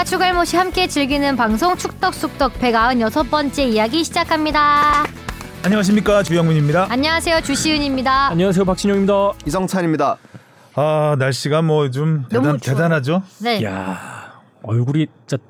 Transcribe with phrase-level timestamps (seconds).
[0.00, 5.04] 축덕과 축알못이 함께 즐기는 방송 축덕숙덕 196번째 이야기 시작합니다.
[5.62, 6.86] 안녕하십니까 주영민입니다.
[6.90, 8.28] 안녕하세요 주시은입니다.
[8.28, 9.32] 안녕하세요 박진영입니다.
[9.46, 10.16] 이성찬입니다.
[10.76, 12.60] 아 날씨가 뭐좀 너무 대단.
[12.60, 13.22] 대단하죠.
[13.42, 15.42] 네 야 얼굴이 진짜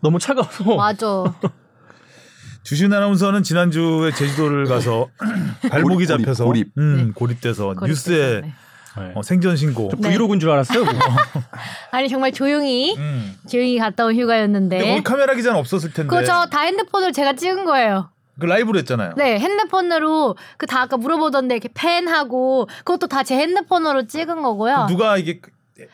[0.00, 1.06] 너무 차가워서 맞아.
[2.64, 5.08] 주신 아나운서는 지난주에 제주도를 가서
[5.70, 6.68] 발목이 고립, 고립, 잡혀서 고립.
[6.78, 7.12] 음, 네.
[7.14, 8.54] 고립돼서 고립돼서, 뉴스에 네.
[8.98, 9.12] 네.
[9.14, 9.90] 어, 생존 신고.
[9.98, 10.08] 네.
[10.08, 10.84] 브이로그인 줄 알았어요.
[10.84, 10.98] 그거.
[11.90, 13.36] 아니 정말 조용히 음.
[13.48, 16.02] 조용히 갔다 온 근데 휴가였는데 거기 카메라 기자는 없었을 텐데.
[16.02, 16.22] 네.
[16.22, 18.10] 그거 저다 핸드폰으로 제가 찍은 거예요.
[18.38, 19.14] 그 라이브로 했잖아요.
[19.16, 24.86] 네 핸드폰으로 그 다 아까 물어보던데 이렇게 펜하고 그것도 다 제 핸드폰으로 찍은 거고요.
[24.88, 25.40] 누가 이게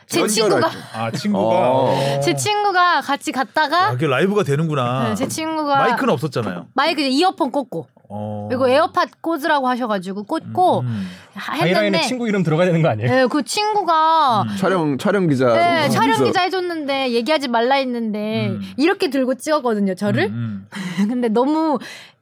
[0.07, 0.77] 제 친구가 때.
[0.95, 1.95] 아 친구가 어.
[1.95, 2.21] 어.
[2.21, 5.09] 제 친구가 같이 갔다가 아, 그게 라이브가 되는구나.
[5.09, 6.67] 네, 제 친구가 마이크는 없었잖아요.
[6.75, 8.47] 마이크 이제 이어폰 꽂고 어.
[8.49, 11.09] 그리고 에어팟 꽂으라고 하셔가지고 꽂고 음.
[11.35, 13.09] 하이라인에 했는데 친구 이름 들어가야 되는 거 아니에요?
[13.09, 15.53] 네, 그 친구가 촬영 촬영 기자.
[15.53, 18.61] 네, 촬영 거기서 기자 해줬는데 얘기하지 말라 했는데 음.
[18.77, 20.67] 이렇게 들고 찍었거든요 저를 음,
[21.09, 21.79] 근데 너무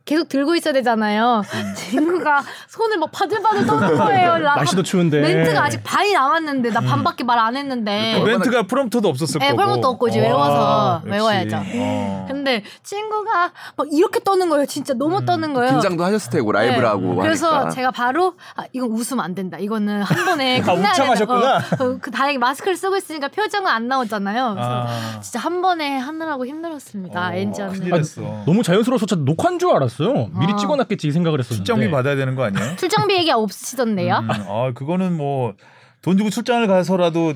[0.09, 1.75] 계속 들고 있어야 되잖아요 음.
[1.77, 5.21] 친구가 손을 막 바들바들 떠는 거예요 나- 날씨도 추운데.
[5.21, 9.63] 멘트가 아직 반이 남았는데 나 반밖에 말 안 했는데 그 멘트가 프롬프터도 없었을 네, 거고.
[9.63, 11.11] 프롬프터 없고 이제 외워서 역시.
[11.13, 11.57] 외워야죠.
[11.77, 12.25] 어.
[12.29, 17.23] 근데 친구가 막 이렇게 떠는 거예요 진짜 너무 떠는 거예요 긴장도 하셨을 테고 라이브라고 네.
[17.23, 17.71] 그래서 하니까.
[17.71, 19.57] 제가 바로 아, 이건 웃으면 안 된다.
[19.59, 21.59] 이거는 한 번에 아, 끝내야 우참하셨구나.
[21.61, 21.85] 된다.
[21.85, 24.55] 어, 어, 그 다행히 마스크를 쓰고 있으니까 표정은 안 나오잖아요.
[24.55, 25.21] 그래서 아.
[25.21, 27.29] 진짜 한 번에 하느라고 힘들었습니다.
[27.29, 27.31] 어.
[27.71, 28.21] 큰일 났어.
[28.47, 30.31] 너무 자연스러워서 진짜 녹화인 줄 알았어 요.
[30.39, 30.57] 미리 아.
[30.57, 31.65] 찍어놨겠지 이 생각을 했었는데.
[31.65, 32.77] 출장비 받아야 되는 거 아니에요?
[32.77, 34.19] 출장비 얘기 없으시던데요?
[34.19, 35.55] 음, 아 그거는 뭐
[36.03, 37.35] 돈 주고 출장을 가서라도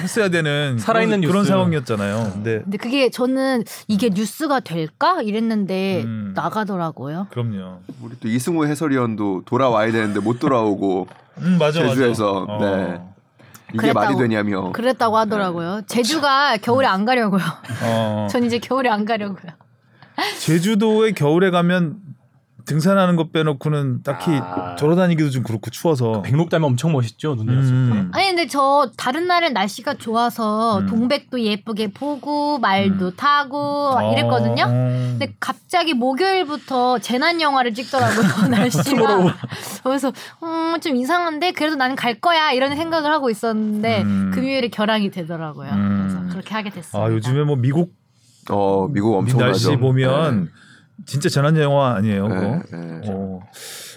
[0.00, 1.44] 했어야 되는 살아있는 그런, 그런.
[1.44, 2.30] 상황이었잖아요.
[2.34, 6.32] 근데 근데 그게 저는 이게 뉴스가 될까 이랬는데 음.
[6.34, 7.28] 나가더라고요.
[7.30, 7.80] 그럼요.
[8.02, 11.94] 우리 또 이승우 해설위원도 돌아와야 되는데 못 돌아오고 음 맞아 맞아.
[11.94, 12.58] 제주에서 어.
[12.60, 13.00] 네.
[13.70, 13.98] 이게 그랬다고.
[14.14, 14.72] 말이 되냐며.
[14.72, 15.82] 그랬다고 하더라고요.
[15.86, 17.42] 제주가 겨울에 안 가려고요.
[17.82, 18.28] 어.
[18.32, 19.52] 전 이제 겨울에 안 가려고요.
[20.40, 22.00] 제주도에 겨울에 가면
[22.66, 24.74] 등산하는 것 빼놓고는 딱히 아.
[24.74, 26.20] 걸어다니기도 좀 그렇고 추워서.
[26.22, 27.74] 백록 닮면 엄청 멋있죠 눈 내렸을 때.
[27.74, 28.10] 음.
[28.12, 30.86] 아니 근데 저 다른 날엔 날씨가 좋아서 음.
[30.86, 34.12] 동백도 예쁘게 보고 말도 타고 막 어.
[34.12, 34.64] 이랬거든요.
[34.64, 34.68] 어.
[34.68, 39.36] 근데 갑자기 목요일부터 재난 영화를 찍더라고요 날씨가.
[39.84, 40.12] 그래서
[40.42, 44.30] 음, 좀 이상한데 그래도 나는 갈 거야 이런 생각을 하고 있었는데 음.
[44.34, 45.70] 금요일에 결항이 되더라고요.
[45.70, 46.08] 음.
[46.08, 47.00] 그래서 그렇게 하게 됐어요.
[47.00, 47.92] 아 요즘에 뭐 미국
[48.50, 49.50] 어 미국 엄청나죠.
[49.68, 50.50] 날씨 보면
[51.04, 52.28] 진짜 재난 영화 아니에요.
[52.28, 53.00] 네, 네.
[53.08, 53.40] 어,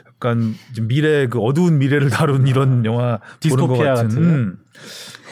[0.07, 4.07] 약간 좀 미래 그 어두운 미래를 다룬 이런 영화 보는 것 디스토피아 같은.
[4.09, 4.23] 같은.
[4.23, 4.57] 음.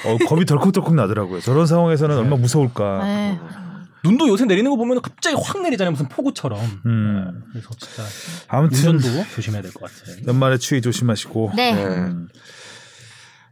[0.05, 1.41] 어, 겁이 덜컥덜컥 나더라고요.
[1.41, 3.03] 저런 상황에서는 얼마나 무서울까.
[3.03, 3.39] 네.
[4.03, 6.59] 눈도 요새 내리는 거 보면 갑자기 확 내리잖아요 무슨 폭우처럼.
[6.85, 7.43] 음.
[7.51, 8.03] 그래서 진짜
[8.47, 10.17] 아무튼 운전도 조심해야 될 것 같아요.
[10.27, 11.51] 연말에 추위 조심하시고.
[11.55, 11.73] 네.
[11.73, 12.11] 네.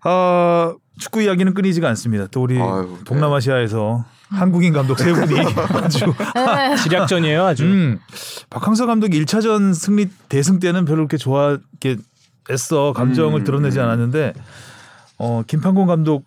[0.04, 2.28] 아 축구 이야기는 끊이지가 않습니다.
[2.28, 3.04] 또 우리 아유, 네.
[3.06, 5.40] 동남아시아에서 한국인 감독 세 분이
[5.84, 6.06] 아주
[6.36, 6.76] 네.
[6.84, 7.64] 지략전이에요 아주.
[7.66, 8.00] 음,
[8.50, 11.98] 박항서 감독이 1차전 승리 대승 때는 별로 그렇게
[12.50, 13.84] 애써 감정을 음, 드러내지 음.
[13.86, 14.34] 않았는데
[15.18, 16.24] 어 김판곤 감독은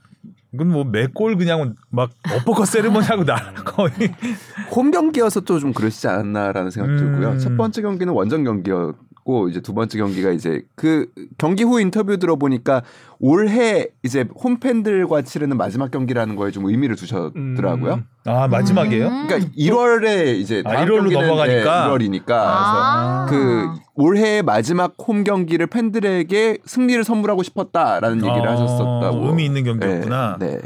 [0.66, 3.90] 뭐 매골 그냥 막 엇버커 세리머니 하고 나 거의
[4.74, 7.30] 홈 경기여서 또 좀 그러시지 않았나라는 생각 들고요.
[7.32, 7.38] 음.
[7.38, 8.94] 첫 번째 경기는 원정 경기였
[9.28, 12.80] 고 이제 두 번째 경기가 이제 그 경기 후 인터뷰 들어보니까
[13.20, 17.92] 올해 이제 홈 팬들과 치르는 마지막 경기라는 거에 좀 의미를 두셨더라고요.
[17.92, 18.04] 음.
[18.24, 19.06] 아 마지막이에요?
[19.06, 19.26] 음.
[19.26, 21.90] 그러니까 1월에 이제 아, 다음 1월로 경기는 넘어가니까?
[21.90, 23.26] 1월이니까 아.
[23.28, 29.26] 그 올해 마지막 홈 경기를 팬들에게 승리를 선물하고 싶었다라는 얘기를 아, 하셨었다고.
[29.26, 30.38] 의미 있는 경기였구나.
[30.40, 30.52] 네.
[30.52, 30.60] 네.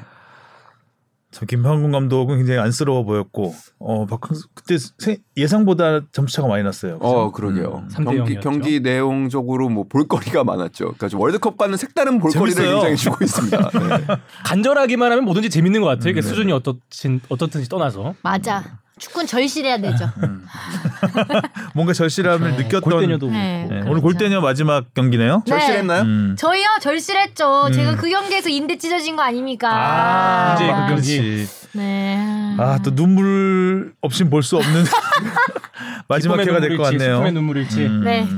[1.32, 6.98] 참 김판곤 감독은 굉장히 안쓰러워 보였고 어 박항서 그때 세- 예상보다 점수차가 많이 났어요.
[7.00, 7.32] 어, 그죠?
[7.32, 7.86] 그러게요.
[7.98, 8.04] 음.
[8.04, 8.34] 경기.
[8.40, 10.84] 경기 내용적으로 뭐 볼거리가 많았죠.
[10.84, 12.74] 그러니까 좀 월드컵과는 색다른 볼거리를 재밌어요.
[12.74, 13.70] 굉장히 주고 있습니다.
[13.70, 14.06] 네.
[14.44, 16.10] 간절하기만 하면 뭐든지 재밌는 것 같아요.
[16.10, 16.28] 이게 음, 네.
[16.28, 18.14] 수준이 어떻진 어떻든지 떠나서.
[18.22, 18.62] 맞아.
[18.98, 20.10] 축구는 절실해야 되죠.
[21.74, 23.66] 뭔가 절실함을 느꼈던 골대녀도 네.
[23.68, 25.42] 네, 오늘 골대녀 마지막 경기네요.
[25.46, 25.50] 네.
[25.50, 26.02] 절실했나요?
[26.02, 26.36] 음.
[26.38, 27.66] 저희요 절실했죠.
[27.68, 27.72] 음.
[27.72, 29.68] 제가 그 경기에서 인대 찢어진 거 아닙니까?
[29.72, 31.46] 아, 이제 그 경기.
[31.74, 32.54] 네.
[32.58, 34.84] 아, 또 눈물 없이 볼 수 없는
[36.08, 37.14] 마지막 기쁨의 회가 될 것 같네요.
[37.14, 37.86] 슬픔의 눈물일지.
[37.86, 38.04] 음.
[38.04, 38.28] 네.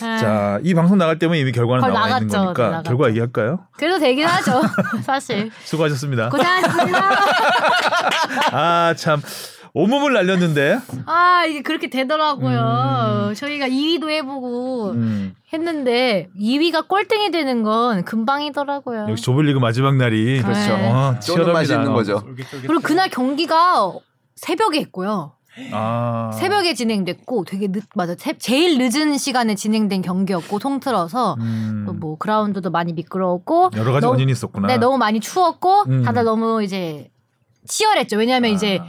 [0.00, 2.44] 아, 자, 이 방송 나갈 때면 이미 결과는 나와 있는 나갔죠.
[2.44, 2.88] 거니까 네, 나갔죠.
[2.90, 3.60] 결과 얘기할까요?
[3.76, 4.62] 그래도 되긴 하죠.
[5.02, 5.50] 사실.
[5.64, 6.28] 수고하셨습니다.
[6.28, 7.10] 고생하셨습니다.
[8.52, 9.20] 아, 참
[9.74, 10.78] 온몸을 날렸는데.
[11.06, 13.32] 아 이게 그렇게 되더라고요.
[13.36, 19.06] 저희가 2위도 해보고 음, 했는데 2위가 꼴등이 되는 건 금방이더라고요.
[19.10, 20.74] 역시 조별리그 마지막 날이 그렇죠.
[20.74, 21.92] 어, 쪼는 맛이 있는.
[21.92, 22.22] 거죠.
[22.62, 23.92] 그리고 그날 경기가
[24.36, 25.32] 새벽에 했고요.
[25.72, 32.16] 아, 새벽에 진행됐고 되게 늦 맞아 새- 제일 늦은 시간에 진행된 경기였고 통틀어서 음, 또뭐
[32.18, 34.68] 그라운드도 많이 미끄러웠고 여러 가지 너무- 원인이 있었구나.
[34.68, 36.02] 네 너무 많이 추웠고 음.
[36.04, 37.10] 다들 너무 이제
[37.66, 38.16] 치열했죠.
[38.18, 38.80] 왜냐하면 이제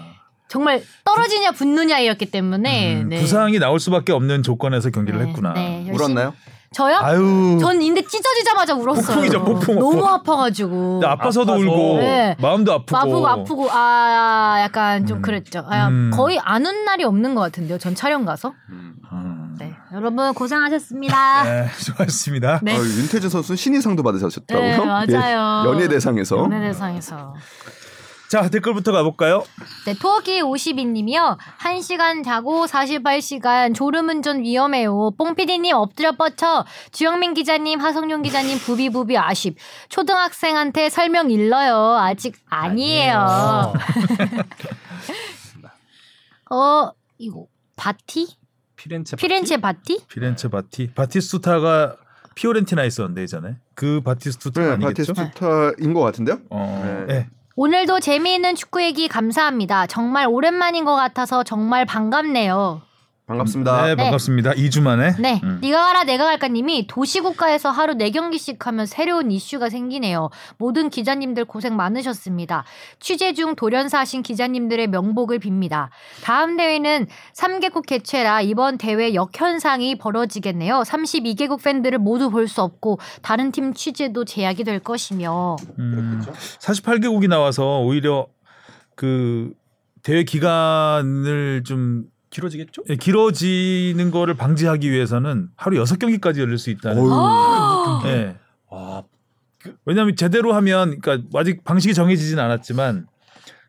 [0.49, 3.21] 정말 떨어지냐 붙느냐였기 때문에 음, 네.
[3.21, 5.53] 부상이 나올 수밖에 없는 조건에서 경기를 네, 했구나.
[5.53, 6.33] 네, 열심히- 울었나요?
[6.71, 6.97] 저요?
[7.01, 7.57] 아유.
[7.59, 9.03] 전 인대 찢어지자마자 울었어요.
[9.05, 9.79] 폭풍이죠, 폭풍.
[9.79, 10.99] 너무 아파가지고.
[10.99, 11.65] 근데 아파서도 아파서.
[11.65, 12.35] 울고 네.
[12.39, 12.95] 마음도 아프고.
[12.97, 15.21] 아프고 아프고 아 약간 좀 음.
[15.23, 15.63] 그랬죠.
[15.67, 16.11] 아, 음.
[16.13, 17.79] 거의 안 운 날이 없는 것 같은데요.
[17.79, 18.53] 전 촬영 가서.
[18.69, 18.95] 음.
[19.57, 21.43] 네, 여러분 고생하셨습니다.
[21.43, 22.59] 네, 수고하셨습니다.
[22.63, 22.75] 네.
[22.75, 24.61] 아, 윤태진 선수는 신인상도 받으셨다고요?
[24.61, 25.63] 네, 맞아요.
[25.65, 26.37] 예, 연예대상에서.
[26.37, 27.33] 연예대상에서.
[28.29, 29.43] 자 댓글부터 가볼까요?
[29.87, 31.39] 네, 토끼 52님이요.
[31.61, 35.11] 1시간 자고 48시간 졸음운전 위험해요.
[35.17, 36.63] 뽕피디님 엎드려 뻗쳐.
[36.91, 39.55] 주영민 기자님, 하성룡 기자님 부비부비 아쉽.
[39.89, 41.97] 초등학생한테 설명 일러요.
[41.97, 43.73] 아직 아니에요.
[46.51, 48.27] 어, 이거 바티?
[48.75, 50.05] 피렌체 피렌체 바티?
[50.07, 51.95] 피렌체 바티 바티스투타가
[52.35, 55.13] 피오렌티나 있었는데 예전에 그 바티스투타 네, 아니겠죠?
[55.13, 56.39] 바티스타인 것 같은데요?
[56.51, 57.13] 어, 네.
[57.13, 57.29] 네.
[57.55, 59.87] 오늘도 재미있는 축구 얘기 감사합니다.
[59.87, 62.81] 정말 오랜만인 것 같아서 정말 반갑네요.
[63.29, 63.85] 반갑습니다.
[63.85, 64.51] 네, 반갑습니다.
[64.53, 65.15] 2주 만에.
[65.19, 65.59] 네, 음.
[65.61, 70.31] 네가 가라 내가 갈까 님이 도시국가에서 하루 4경기씩 하면 새로운 이슈가 생기네요.
[70.57, 72.63] 모든 기자님들 고생 많으셨습니다.
[72.99, 75.89] 취재 중 돌연사 하신 기자님들의 명복을 빕니다.
[76.23, 77.05] 다음 대회는
[77.35, 80.81] 3개국 개최라 이번 대회 역현상이 벌어지겠네요.
[80.81, 86.23] 32개국 팬들을 모두 볼 수 없고 다른 팀 취재도 제약이 될 것이며 음,
[86.59, 88.25] 48개국이 나와서 오히려
[88.95, 89.53] 그
[90.01, 92.83] 대회 기간을 좀 길어지겠죠?
[92.89, 97.03] 예, 길어지는 거를 방지하기 위해서는 하루 6경기까지 열릴 수 있다는.
[98.05, 98.35] 예.
[98.69, 99.03] 와,
[99.85, 103.07] 왜냐하면 제대로 하면 그러니까 아직 방식이 정해지진 않았지만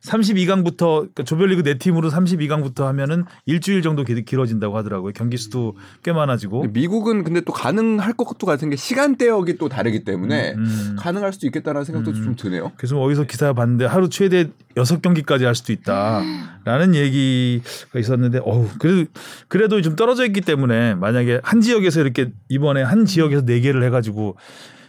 [0.05, 5.13] 32강부터 그러니까 조별리그 네 팀으로 32강부터 하면은 일주일 정도 길- 길어진다고 하더라고요.
[5.15, 6.67] 경기 수도 꽤 많아지고.
[6.73, 10.97] 미국은 근데 또 가능할 것도 같은 게 시간대역이 또 다르기 때문에 음.
[10.99, 12.15] 가능할 수도 있겠다는 생각도 음.
[12.25, 12.73] 좀 드네요.
[12.77, 19.11] 그래서 어디서 기사 봤는데 하루 최대 6경기까지 할 수도 있다라는 얘기가 있었는데 어우 그래도
[19.49, 23.91] 그래도 좀 떨어져 있기 때문에 만약에 한 지역에서 이렇게 이번에 한 지역에서 네 개를 해
[23.91, 24.37] 가지고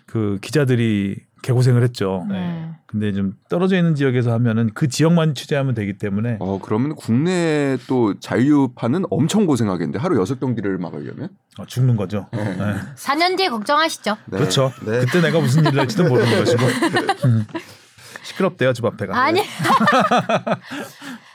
[0.05, 2.25] 그 기자들이 개고생을 했죠.
[2.29, 2.69] 네.
[2.85, 8.19] 근데 좀 떨어져 있는 지역에서 하면은 그 지역만 취재하면 되기 때문에 어 그러면 국내 또
[8.19, 12.27] 자유파는 엄청 고생하겠는데 하루 여섯 경기를 막으려면 어, 죽는 거죠.
[12.33, 12.57] 네.
[12.95, 14.17] 4년 뒤에 걱정하시죠.
[14.25, 14.37] 네.
[14.37, 14.71] 그렇죠.
[14.85, 14.99] 네.
[14.99, 16.63] 그때 내가 무슨 일을 할지도 모르는 것이고
[17.25, 17.45] 음.
[18.23, 19.17] 시끄럽대요 집 앞에가.
[19.17, 19.41] 아니.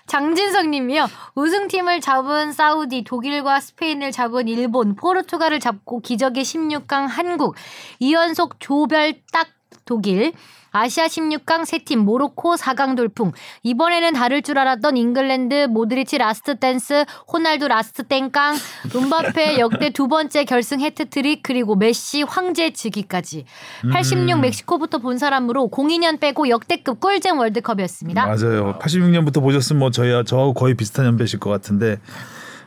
[0.07, 1.09] 장진석 님이요.
[1.35, 7.57] 우승팀을 잡은 사우디, 독일과 스페인을 잡은 일본, 포르투갈을 잡고 기적의 16강 한국,
[8.01, 9.49] 2연속 조별 딱
[9.87, 10.33] 독일,
[10.73, 13.33] 아시아 16강 세팀 모로코 4강 돌풍.
[13.63, 18.57] 이번에는 다를 줄 알았던 잉글랜드 모드리치 last dance, 호날두 last 땡깡,
[18.95, 23.47] 음바페 역대 두 번째 결승 해트트릭 그리고 메시 황제 즉위까지.
[23.91, 28.27] 86 멕시코부터 본 사람으로 02년 빼고 역대급 꿀잼 월드컵이었습니다.
[28.27, 28.79] 맞아요.
[28.79, 31.99] 86년부터 보셨으면 뭐 저희와 저하고 거의 비슷한 연배실 것 같은데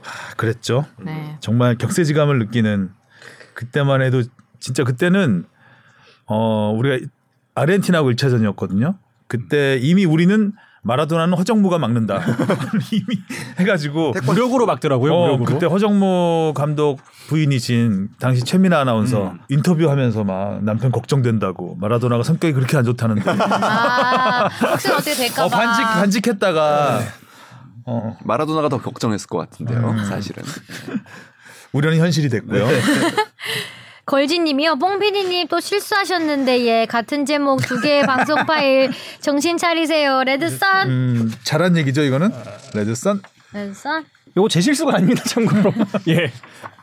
[0.02, 0.86] 하, 그랬죠.
[0.98, 1.38] 네.
[1.42, 2.92] 정말 격세지감을 느끼는
[3.54, 4.24] 그때만 해도
[4.60, 5.46] 진짜 그때는
[6.30, 7.06] 어 우리가
[7.56, 8.96] 아르헨티나하고 1차전이었거든요.
[9.28, 12.22] 그때 이미 우리는 마라도나는 허정무가 막는다.
[12.94, 13.20] 이미
[13.60, 15.14] 해가지고 무력으로 막더라고요.
[15.14, 15.46] 어, 무력으로.
[15.46, 19.40] 그때 허정무 감독 부인이신 당시 최민아 아나운서 음.
[19.50, 25.46] 인터뷰하면서 막 남편 걱정된다고 마라도나가 성격이 그렇게 안 좋다는데 아, 혹시 어떻게 될까봐.
[25.46, 27.00] 어, 반직 반직했다가
[27.86, 29.80] 어, 마라도나가 더 걱정했을 것 같은데요.
[29.80, 30.06] 음.
[30.06, 30.44] 사실은
[31.74, 32.66] 우연히 현실이 됐고요.
[34.10, 34.78] 걸진님이요.
[34.78, 38.90] 뽕피디님 또 실수하셨는데 예 같은 제목 두 개의 방송 파일
[39.22, 40.24] 정신 차리세요.
[40.24, 40.90] 레드선.
[40.90, 42.32] 음, 잘한 얘기죠 이거는
[42.74, 43.22] 레드선
[43.54, 44.06] 레드선.
[44.36, 45.22] 요거 제 실수가 아닙니다.
[45.26, 45.72] 참고로.
[46.10, 46.32] 예.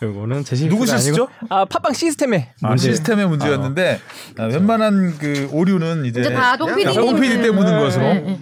[0.02, 1.28] 요거는 제 실수가 누구 실수죠?
[1.40, 2.90] 아니고 아 팟빵 시스템에 아, 문제.
[2.90, 4.00] 시스템의 문제였는데
[4.38, 7.00] 아, 웬만한 그 오류는 이제 이제 다 뽕피디님.
[7.00, 8.38] 뽕피디 때 묻은 것으로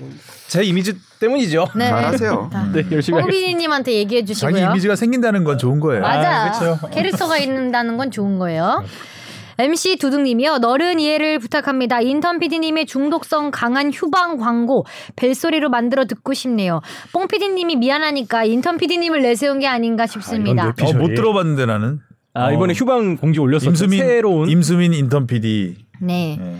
[0.48, 0.92] 제 이미지
[1.24, 1.68] 때문이죠.
[1.74, 1.88] 네.
[1.88, 2.50] 잘하세요.
[2.72, 3.20] 네, 열심히.
[3.20, 4.70] 뽕피디님한테 얘기해 자기 주시고요.
[4.70, 6.02] 이미지가 생긴다는 건 좋은 거예요.
[6.02, 6.46] 맞아.
[6.46, 6.78] 아, 그쵸.
[6.90, 8.84] 캐릭터가 있는다는 건 좋은 거예요.
[9.56, 10.58] MC 두둥님이요.
[10.58, 12.00] 너른 이해를 부탁합니다.
[12.00, 14.84] 인턴 PD님의 중독성 강한 휴방 광고
[15.16, 16.80] 벨소리로 만들어 듣고 싶네요.
[17.12, 20.74] 뽕 PD님이 미안하니까 인턴 PD님을 내세운 게 아닌가 싶습니다.
[20.76, 21.14] 내 어, 못.
[21.14, 22.00] 들어봤는데 나는
[22.34, 22.74] 아 이번에 어.
[22.74, 23.70] 휴방 공지 올렸었죠.
[23.70, 26.36] 임수민 새로운 임수민 인턴 PD 네.
[26.40, 26.56] 예.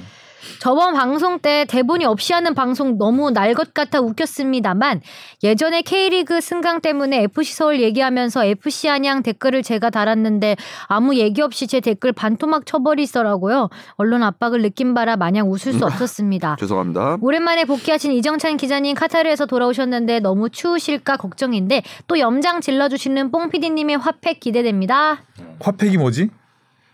[0.61, 5.01] 저번 방송 때 대본이 없이 하는 방송 너무 날 것 같아 웃겼습니다만
[5.43, 11.67] 예전에 K리그 승강 때문에 FC 서울 얘기하면서 FC 안양 댓글을 제가 달았는데 아무 얘기 없이
[11.67, 13.69] 제 댓글 반토막 쳐버리더라고요.
[13.93, 16.57] 언론 압박을 느낀 바라 마냥 웃을 수 없었습니다.
[16.61, 17.19] 죄송합니다.
[17.21, 24.41] 오랜만에 복귀하신 이정찬 기자님 카타르에서 돌아오셨는데 너무 추우실까 걱정인데 또 염장 질러주시는 뽕 PD님의 화팩
[24.41, 25.23] 기대됩니다.
[25.61, 26.31] 화팩이 뭐지?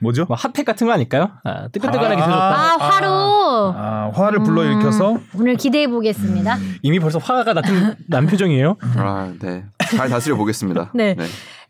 [0.03, 0.25] 뭐죠?
[0.27, 1.31] 뭐 핫팩 같은 거 아닐까요?
[1.45, 2.25] 아, 뜨끈뜨끈하게 아.
[2.25, 2.55] 해줬다.
[2.55, 3.40] 아, 화로.
[3.77, 6.57] 아, 화를 불러일으켜서 오늘 기대해 보겠습니다.
[6.83, 8.77] 이미 벌써 화가 난, 난 표정이에요.
[8.97, 9.65] 아, 네.
[9.97, 10.91] 잘 다스려 보겠습니다.
[10.95, 11.17] 네.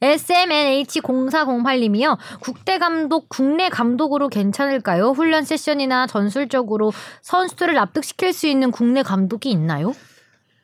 [0.03, 2.17] SMNH0408님이요.
[2.41, 5.11] 국대 감독, 국내 감독으로 괜찮을까요?
[5.11, 6.93] 훈련 세션이나 전술적으로
[7.23, 9.93] 선수들을 납득시킬 수 있는 국내 감독이 있나요?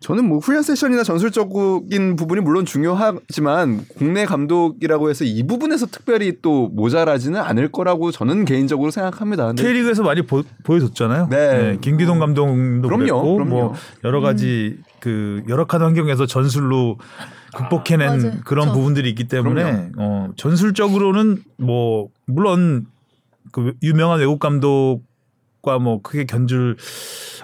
[0.00, 6.68] 저는 뭐 훈련 세션이나 전술적인 부분이 물론 중요하지만 국내 감독이라고 해서 이 부분에서 특별히 또
[6.68, 9.52] 모자라지는 않을 거라고 저는 개인적으로 생각합니다.
[9.54, 11.28] K리그에서 많이 보, 보여줬잖아요.
[11.30, 11.78] 네.
[11.80, 13.50] 김기동 감독도 그럼요, 그랬고 그럼요.
[13.50, 13.74] 뭐
[14.04, 16.98] 여러 가지 그 열악한 환경에서 전술로
[17.54, 18.32] 극복해낸 맞아요.
[18.44, 18.74] 그런 그쵸.
[18.74, 22.86] 부분들이 있기 때문에 어, 전술적으로는 뭐 물론
[23.50, 26.76] 그 유명한 외국 감독과 뭐 크게 견줄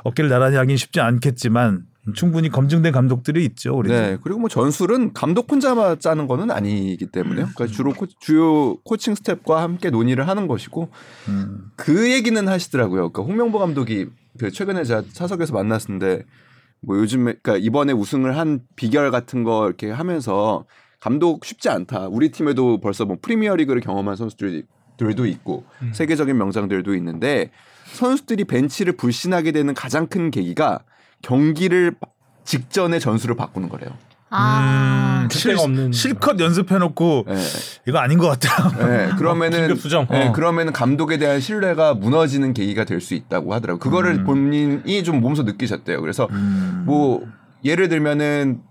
[0.05, 3.77] 어깨를 나란히 하긴 쉽지 않겠지만 충분히 검증된 감독들이 있죠.
[3.77, 7.51] 우리 네 그리고 뭐 전술은 감독 혼자만 짜는 거는 아니기 때문에요.
[7.55, 10.91] 그러니까 주로 코, 주요 코칭 스텝과 함께 논의를 하는 것이고
[11.29, 11.71] 음.
[11.77, 13.11] 그 얘기는 하시더라고요.
[13.11, 16.25] 그러니까 홍명보 감독이 그 최근에 제가 차석에서 만났는데
[16.81, 20.65] 뭐 요즘에 그러니까 이번에 우승을 한 비결 같은 거 이렇게 하면서
[20.99, 22.09] 감독 쉽지 않다.
[22.09, 27.51] 우리 팀에도 벌써 뭐 프리미어리그를 경험한 선수들도 있고 세계적인 명장들도 있는데
[27.93, 30.81] 선수들이 벤치를 불신하게 되는 가장 큰 계기가
[31.23, 31.95] 경기를
[32.45, 33.91] 직전에 전술을 바꾸는 거래요.
[34.35, 35.21] 아.
[35.25, 37.35] 음, 실, 없는 실컷 연습해놓고 네.
[37.87, 38.71] 이거 아닌 것 같다.
[38.87, 40.07] 네, 그러면은 긴급 수정.
[40.11, 40.33] 네, 어.
[40.33, 43.79] 그러면은 감독에 대한 신뢰가 무너지는 계기가 될 수 있다고 하더라고 요.
[43.79, 46.01] 그거를 본인이 좀 몸소 느끼셨대요.
[46.01, 46.85] 그래서 음.
[46.87, 47.23] 뭐
[47.65, 48.63] 예를 들면은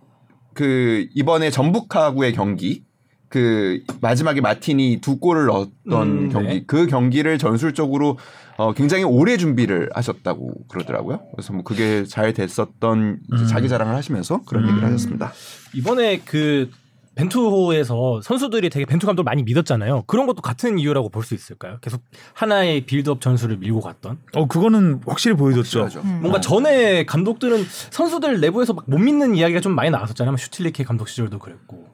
[0.53, 2.83] 그 이번에 전북하고의 경기
[3.31, 5.71] 그 마지막에 마틴이 두 골을 넣었던
[6.07, 6.63] 음, 경기 네.
[6.67, 8.17] 그 경기를 전술적으로
[8.57, 11.21] 어 굉장히 오래 준비를 하셨다고 그러더라고요.
[11.33, 15.31] 그래서 뭐 그게 잘 됐었던 이제 자기 자랑을 하시면서 그런 얘기를 하셨습니다.
[15.73, 16.69] 이번에 그
[17.15, 20.03] 벤투호에서 선수들이 되게 벤투 감독을 많이 믿었잖아요.
[20.07, 21.77] 그런 것도 같은 이유라고 볼 수 있을까요?
[21.81, 22.01] 계속
[22.33, 24.17] 하나의 빌드업 전술을 밀고 갔던.
[24.33, 25.81] 어 그거는 확실히 보여줬죠.
[25.83, 26.07] 확실하죠.
[26.07, 30.35] 뭔가 전에 감독들은 선수들 내부에서 막 못 믿는 이야기가 좀 많이 나왔었잖아요.
[30.37, 31.90] 슈틸리케 감독 시절도 그랬고.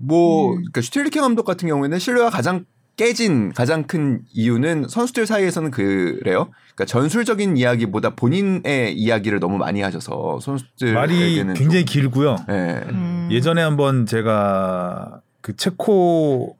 [0.00, 2.64] 뭐 그러니까 슈틸리케 감독 같은 경우에는 신뢰가 가장
[2.96, 6.50] 깨진 가장 큰 이유는 선수들 사이에서는 그래요.
[6.74, 12.36] 그러니까 전술적인 이야기보다 본인의 이야기를 너무 많이 하셔서 선수들에게는 말이 좀- 굉장히 길고요.
[12.50, 12.82] 예.
[12.90, 13.28] 음.
[13.30, 16.56] 예전에 한번 제가 그 체코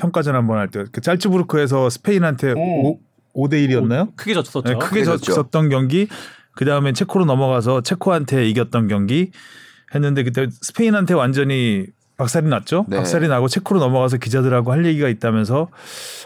[0.00, 2.98] 평가전 한번 할 때 그 짤츠부르크에서 스페인한테 오
[3.34, 4.16] 5 대 1이었나요?
[4.16, 4.62] 크게 졌었죠.
[4.62, 5.04] 네, 크게.
[5.04, 6.08] 졌었던 경기.
[6.56, 9.30] 그 다음에 체코로 넘어가서 체코한테 이겼던 경기
[9.94, 11.86] 했는데 그때 스페인한테 완전히
[12.18, 12.84] 박살이 났죠.
[12.88, 12.96] 네.
[12.98, 15.68] 박살이 나고 체코로 넘어가서 기자들하고 할 얘기가 있다면서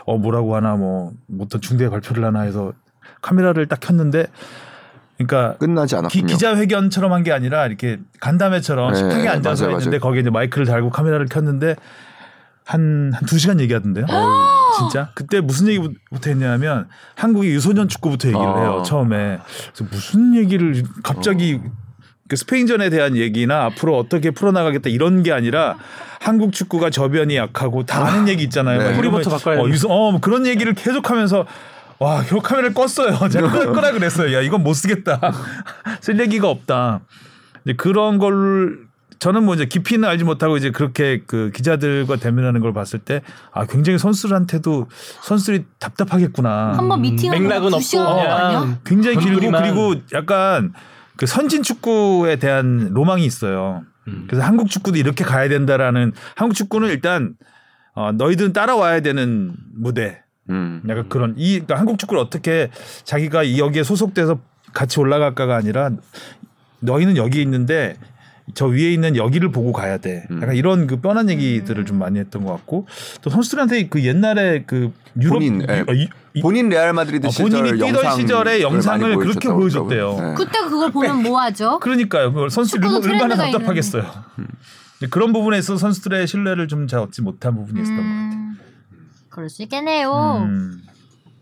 [0.07, 2.73] 어 뭐라고 하나 뭐 어떤 중대 발표를 하나 해서
[3.21, 4.27] 카메라를 딱 켰는데
[5.19, 6.27] 그러니까 끝나지 기, 않았군요.
[6.27, 10.01] 기 자회견처럼 한 게 아니라 이렇게 간담회처럼 네, 식탁에 앉아서 맞아요, 했는데 맞아요.
[10.01, 11.77] 거기에 이제 마이크를 달고 카메라를 켰는데
[12.65, 14.07] 한한두 시간 얘기하던데요.
[14.79, 18.59] 진짜 그때 무슨 얘기부터 했냐면 한국의 유소년 축구부터 얘기를 어.
[18.59, 19.39] 해요 처음에.
[19.75, 21.61] 그래서 무슨 얘기를 갑자기
[22.33, 25.77] 그 스페인전에 대한 얘기나 앞으로 어떻게 풀어나가겠다 이런 게 아니라
[26.19, 28.79] 한국 축구가 저변이 약하고 다 아는 얘기 있잖아요.
[28.79, 28.97] 네.
[28.97, 29.69] 뿌리부터 바꿔야 어.
[29.69, 31.45] 유소, 어, 뭐 그런 얘기를 계속하면서
[31.99, 33.19] 와, 결국 카메라를 껐어요.
[33.31, 34.35] 제가 끄- 끄라 그랬어요.
[34.35, 35.21] 야, 이건 못 쓰겠다.
[36.01, 37.01] 쓸 얘기가 없다.
[37.67, 38.79] 이제 그런 걸
[39.19, 43.21] 저는 뭐 이제 깊이는 알지 못하고 이제 그렇게 그 기자들과 대면하는 걸 봤을 때
[43.53, 44.87] 아, 굉장히 선수들한테도
[45.21, 46.79] 선수들이 답답하겠구나.
[46.79, 47.91] 한번 미팅하는 맥락은 거 없고?
[47.91, 49.51] 그냥 굉장히 길고.
[49.51, 50.73] 그리고 약간
[51.17, 53.83] 그 선진 축구에 대한 로망이 있어요.
[54.09, 54.25] 음.
[54.29, 57.35] 그래서 한국 축구도 이렇게 가야 된다라는 한국 축구는 일단
[57.95, 60.23] 어, 너희들은 따라와야 되는 무대.
[60.51, 60.83] 음.
[60.89, 62.71] 약간 그런 이 그러니까 한국 축구를 어떻게
[63.05, 64.41] 자기가 이 여기에 소속돼서
[64.73, 65.91] 같이 올라갈까가 아니라
[66.81, 67.97] 너희는 여기 있는데
[68.55, 70.27] 저 위에 있는 여기를 보고 가야 돼.
[70.31, 70.41] 음.
[70.43, 72.87] 약간 이런 그 뻔한 얘기들을 좀 많이 했던 것 같고
[73.23, 75.79] 또 선수들한테 그 옛날에 그 유럽 본인, 예.
[75.79, 80.17] 유- 어, 이- 이- 본인 레알 마드리드 어, 시절 본인이 뛰던 시절의 영상을 그렇게 보여줬대요.
[80.21, 80.35] 네.
[80.37, 81.79] 그때 그걸 보면 뭐 하죠?
[81.81, 82.33] 그러니까요.
[82.33, 84.05] 그 선수들이 축구도 얼마나 답답하겠어요.
[84.99, 88.31] 이제 그런 부분에 있어 선수들의 신뢰를 좀 잘 얻지 못한 부분이 있었던 것 같아요.
[88.41, 88.59] 음,
[89.29, 90.45] 그럴 수 있겠네요.
[90.47, 90.83] 음.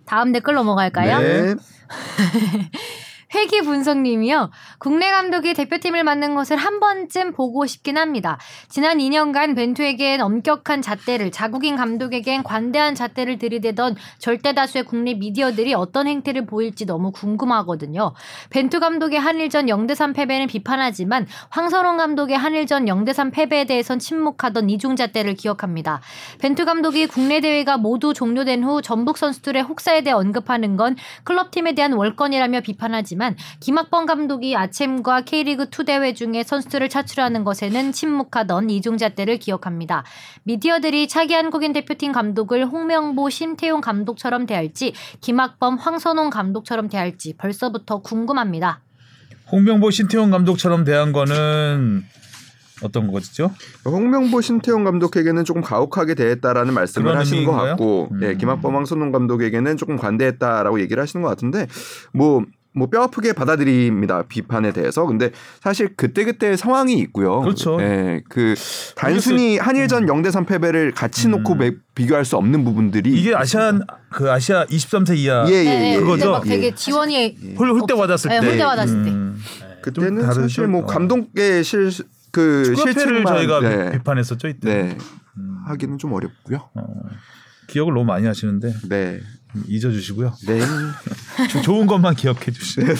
[0.06, 1.18] 다음 댓글 넘어갈까요?
[1.20, 1.54] 네.
[3.32, 4.50] 회귀 분석님이요.
[4.78, 8.38] 국내 감독이 대표팀을 맡는 것을 한 번쯤 보고 싶긴 합니다.
[8.68, 16.08] 지난 2년간 벤투에겐 엄격한 잣대를, 자국인 감독에겐 관대한 잣대를 들이대던 절대 다수의 국내 미디어들이 어떤
[16.08, 18.14] 행태를 보일지 너무 궁금하거든요.
[18.50, 25.34] 벤투 감독의 한일전 0대3 패배는 비판하지만 황선홍 감독의 한일전 0대3 패배에 대해선 침묵하던 이중 잣대를
[25.34, 26.00] 기억합니다.
[26.40, 31.92] 벤투 감독이 국내 대회가 모두 종료된 후 전북 선수들의 혹사에 대해 언급하는 건 클럽팀에 대한
[31.92, 39.10] 월권이라며 비판하지만 있지만 김학범 감독이 아챔과 K리그 2 대회 중에 선수들을 차출하는 것에는 침묵하던 이중자
[39.10, 40.04] 때를 기억합니다.
[40.44, 48.80] 미디어들이 차기 한국인 대표팀 감독을 홍명보, 심태용 감독처럼 대할지 김학범, 황선홍 감독처럼 대할지 벌써부터 궁금합니다.
[49.52, 52.04] 홍명보 신태용 감독처럼 대한 거는
[52.82, 53.50] 어떤 거죠?
[53.84, 57.52] 홍명보 신태용 감독에게는 조금 가혹하게 대했다라는 말씀을 하시는 것?
[57.52, 58.22] 같고, 음.
[58.22, 61.66] 예, 김학범 황선홍 감독에게는 조금 관대했다라고 얘기를 하시는 것 같은데,
[62.12, 62.44] 뭐.
[62.72, 67.40] 뭐 뼈 아프게 받아들입니다 비판에 대해서 근데 사실 그때 그때 상황이 있고요.
[67.40, 67.78] 그렇죠.
[67.80, 68.54] 예, 그
[68.94, 74.66] 단순히 한일전 0대3 패배를 같이 놓고 매- 비교할 수 없는 부분들이 이게 아시안 그 아시아
[74.66, 75.94] 23세 이하 예, 예, 네, 예.
[75.96, 76.30] 그때 그거죠?
[76.30, 76.74] 막 되게 예.
[76.74, 78.46] 지원이 홀 홀대 받았을 네, 때.
[78.46, 79.10] 홀대 받았을 때.
[79.10, 79.36] 음.
[79.82, 80.32] 그때는?
[80.32, 80.86] 사실 뭐 어.
[80.86, 81.90] 감독의 실
[82.32, 84.82] 그 실책만 저희가 네, 비판했었죠 이때.
[84.84, 84.98] 네.
[85.66, 86.68] 하기는 좀 어렵고요.
[86.76, 86.84] 어,
[87.66, 89.18] 기억을 너무 많이 하시는데 네.
[89.68, 90.34] 잊어주시고요.
[90.46, 90.60] 네.
[91.50, 92.86] 조- 좋은 것만 기억해 주시고.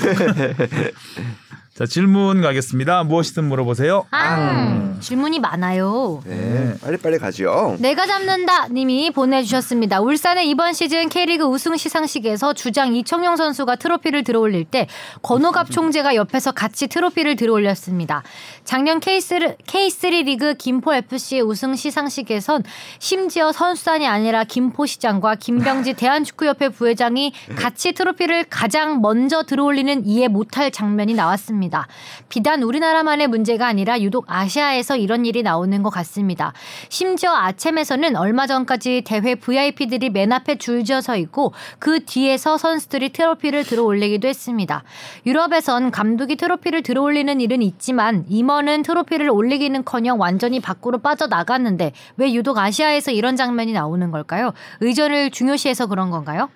[1.75, 3.05] 자 질문 가겠습니다.
[3.05, 4.05] 무엇이든 물어보세요.
[4.11, 6.21] 아, 질문이 많아요.
[6.27, 6.75] 네.
[6.83, 7.77] 빨리 빨리 가죠.
[7.79, 10.03] 내가 잡는다 님이 보내주셨습니다.
[10.03, 14.89] 울산의 이번 시즌 K리그 우승 시상식에서 주장 이청용 선수가 트로피를 들어올릴 때
[15.23, 18.25] 권호갑 총재가 옆에서 같이 트로피를 들어올렸습니다.
[18.65, 22.63] 작년 K3, K3 리그 김포FC 우승 시상식에선
[22.99, 31.15] 심지어 선수단이 아니라 김포시장과 김병지 대한축구협회 부회장이 같이 트로피를 가장 먼저 들어올리는 이해 못할 장면이
[31.15, 31.89] 나왔습니다.
[32.29, 36.53] 비단 우리나라만의 문제가 아니라 유독 아시아에서 이런 일이 나오는 것 같습니다.
[36.89, 43.65] 심지어 아챔에서는 얼마 전까지 대회 VIP들이 맨 앞에 줄지어 서 있고 그 뒤에서 선수들이 트로피를
[43.65, 44.85] 들어올리기도 했습니다.
[45.27, 53.13] 유럽에선 감독이 트로피를 들어올리는 일은 있지만 임원은 트로피를 올리기는커녕 완전히 밖으로 빠져나갔는데 왜 유독 아시아에서
[53.13, 54.53] 이런 장면이 나오는 걸까요?
[54.81, 56.49] 의전을 중요시해서 그런 건가요?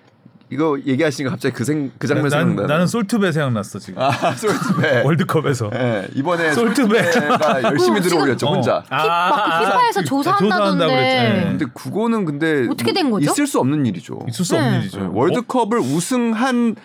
[0.51, 2.73] 이거 얘기하시니까 갑자기 그, 생, 그 장면 난, 생각나.
[2.73, 4.01] 나는 솔트배 생각났어 지금.
[4.01, 5.01] 아, 솔트배.
[5.07, 5.69] 월드컵에서.
[5.71, 7.11] 네, 이번에 솔트배.
[7.11, 8.77] 솔트배가 열심히 어, 들어올렸죠, 혼자.
[8.77, 8.83] 어.
[8.83, 10.95] 피, 막 피파에서 조사한다고 조사한다던데.
[10.95, 11.47] 그랬지.
[11.47, 13.31] 근데 그거는 근데 어떻게 된 거죠?
[13.31, 14.19] 있을 수 없는 일이죠.
[14.27, 14.77] 있을 수 없는 네.
[14.79, 14.99] 일이죠.
[14.99, 16.75] 네, 월드컵을 우승한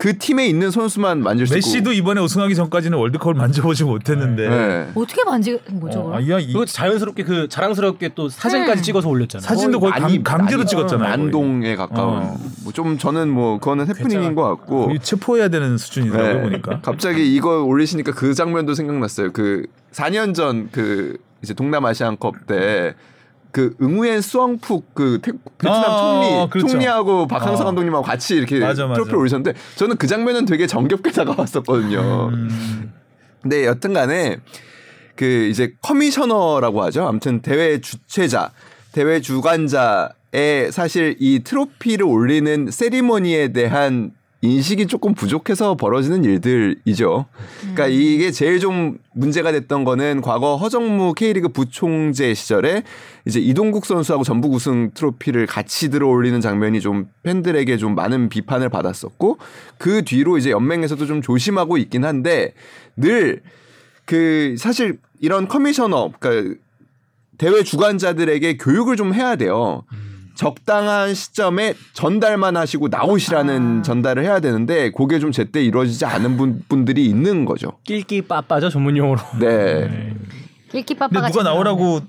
[0.00, 1.56] 그 팀에 있는 선수만 만질 수 있고.
[1.58, 4.48] 메시도 이번에 우승하기 전까지는 월드컵을 만져보지 못했는데.
[4.48, 4.88] 네.
[4.94, 6.00] 어떻게 만진 거죠?
[6.00, 6.16] 어?
[6.16, 8.82] 아, 야, 이 그거 자연스럽게 그 자랑스럽게 또 사진까지 음.
[8.82, 9.46] 찍어서 올렸잖아요.
[9.46, 11.06] 사진도 거의 많이- 강, 강제로 많이 찍었잖아요.
[11.06, 12.22] 난동에 가까운.
[12.22, 12.36] 어.
[12.64, 14.96] 뭐좀 저는 뭐 그거는 해프닝인 것 같고.
[15.02, 16.40] 체포해야 되는 수준이더라고요 네.
[16.40, 16.80] 보니까.
[16.80, 19.32] 갑자기 이거 올리시니까 그 장면도 생각났어요.
[19.32, 22.94] 그 4년 전 그 이제 동남아시안컵 때
[23.52, 26.68] 그 응우엔 수엉푹 그 태- 베트남 아, 총리 그렇죠.
[26.68, 27.66] 총리하고 박항서 어.
[27.66, 28.94] 감독님하고 같이 이렇게 맞아, 맞아.
[28.94, 32.28] 트로피를 올리셨는데 저는 그 장면은 되게 정겹게 다가왔었거든요.
[32.32, 32.92] 음,
[33.42, 34.38] 근데 여튼간에
[35.16, 37.06] 그 이제 커미셔너라고 하죠.
[37.06, 38.52] 아무튼 대회 주최자,
[38.92, 47.26] 대회 주관자의 사실 이 트로피를 올리는 세리머니에 대한 인식이 조금 부족해서 벌어지는 일들이죠.
[47.60, 52.82] 그러니까 이게 제일 좀 문제가 됐던 거는 과거 허정무 K리그 부총재 시절에
[53.26, 59.38] 이제 이동국 선수하고 전북 우승 트로피를 같이 들어올리는 장면이 좀 팬들에게 좀 많은 비판을 받았었고
[59.76, 62.54] 그 뒤로 이제 연맹에서도 좀 조심하고 있긴 한데
[62.96, 63.42] 늘
[64.10, 66.56] 그 사실 이런 커미셔너 그러니까
[67.38, 69.84] 대회 주관자들에게 교육을 좀 해야 돼요.
[70.40, 73.82] 적당한 시점에 전달만 하시고 나오시라는 아.
[73.82, 77.72] 전달을 해야 되는데 그게 좀 제때 이루어지지 않은 분, 분들이 있는 거죠.
[77.84, 79.20] 낄끼 빠빠죠 전문 용어로.
[79.38, 80.14] 네.
[80.72, 82.00] 일기빠빠가 근데 누가 나오라고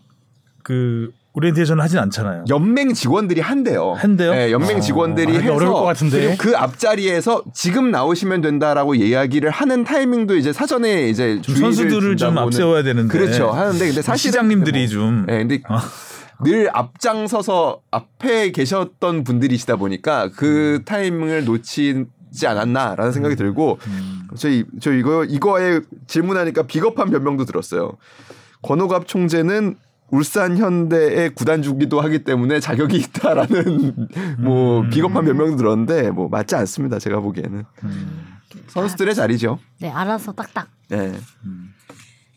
[0.64, 2.46] 그 오리엔테이션을 하진 않잖아요.
[2.50, 3.96] 연맹 직원들이 한대요.
[3.98, 4.32] 한대요?
[4.32, 4.80] 네, 연맹 어.
[4.80, 6.38] 직원들이 아, 해서 어려울 것 같은데.
[6.38, 12.84] 그 앞자리에서 지금 나오시면 된다라고 이야기를 하는 타이밍도 이제 사전에 이제 좀 선수들을 좀 앞세워야
[12.84, 13.10] 되는데.
[13.12, 13.52] 그렇죠.
[13.52, 15.26] 하는데 근데 사실 시장님들이 좀.
[15.26, 15.62] 네, 근데
[16.44, 23.80] 늘 앞장서서 앞에 계셨던 분들이시다 보니까 그 타이밍을 놓치지 않았나라는 생각이 들고
[24.36, 27.98] 저희 저 이거 이거에 질문하니까 비겁한 변명도 들었어요.
[28.64, 29.76] 권호갑 총재는
[30.12, 34.08] 울산 현대의 구단 주기도 하기 때문에 자격이 있다라는
[34.40, 37.00] 뭐 비겁한 변명도 들었는데 뭐 맞지 않습니다.
[37.00, 37.64] 제가 보기에는
[38.68, 39.60] 선수들의 자리죠.
[39.80, 40.70] 네, 알아서 딱딱.
[40.90, 41.14] 네.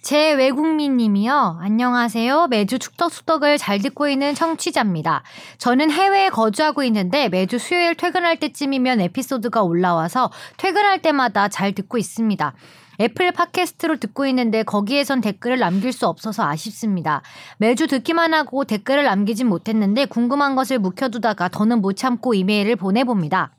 [0.04, 1.60] 제 외국민님이요.
[1.62, 2.48] 안녕하세요.
[2.48, 5.22] 매주 축덕수덕을 잘 듣고 있는 청취자입니다.
[5.56, 12.52] 저는 해외에 거주하고 있는데 매주 수요일 퇴근할 때쯤이면 에피소드가 올라와서 퇴근할 때마다 잘 듣고 있습니다.
[13.00, 17.22] 애플 팟캐스트로 듣고 있는데 거기에선 댓글을 남길 수 없어서 아쉽습니다.
[17.56, 23.52] 매주 듣기만 하고 댓글을 남기진 못했는데 궁금한 것을 묵혀두다가 더는 못 참고 이메일을 보내봅니다.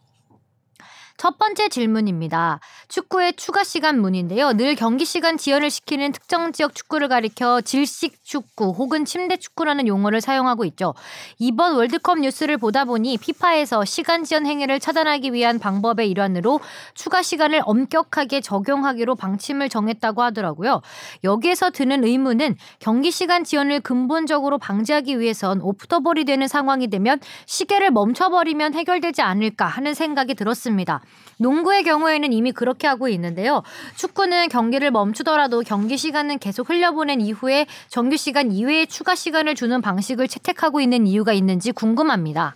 [1.18, 2.60] 첫 번째 질문입니다.
[2.90, 4.54] 축구의 추가 시간 문젠데요.
[4.54, 10.20] 늘 경기 시간 지연을 시키는 특정 지역 축구를 가리켜 질식 축구 혹은 침대 축구라는 용어를
[10.20, 10.96] 사용하고 있죠.
[11.38, 16.60] 이번 월드컵 뉴스를 보다 보니 피파에서 시간 지연 행위를 차단하기 위한 방법의 일환으로
[16.96, 20.82] 추가 시간을 엄격하게 적용하기로 방침을 정했다고 하더라고요.
[21.24, 28.74] 여기에서 드는 의문은 경기 시간 지연을 근본적으로 방지하기 위해선 오프더볼이 되는 상황이 되면 시계를 멈춰버리면
[28.74, 31.02] 해결되지 않을까 하는 생각이 들었습니다.
[31.38, 33.62] 농구의 경우에는 이미 그렇게 하고 있는데요.
[33.98, 40.28] 축구는 경기를 멈추더라도 경기 시간은 계속 흘려보낸 이후에 정규 시간 이외에 추가 시간을 주는 방식을
[40.28, 42.56] 채택하고 있는 이유가 있는지 궁금합니다.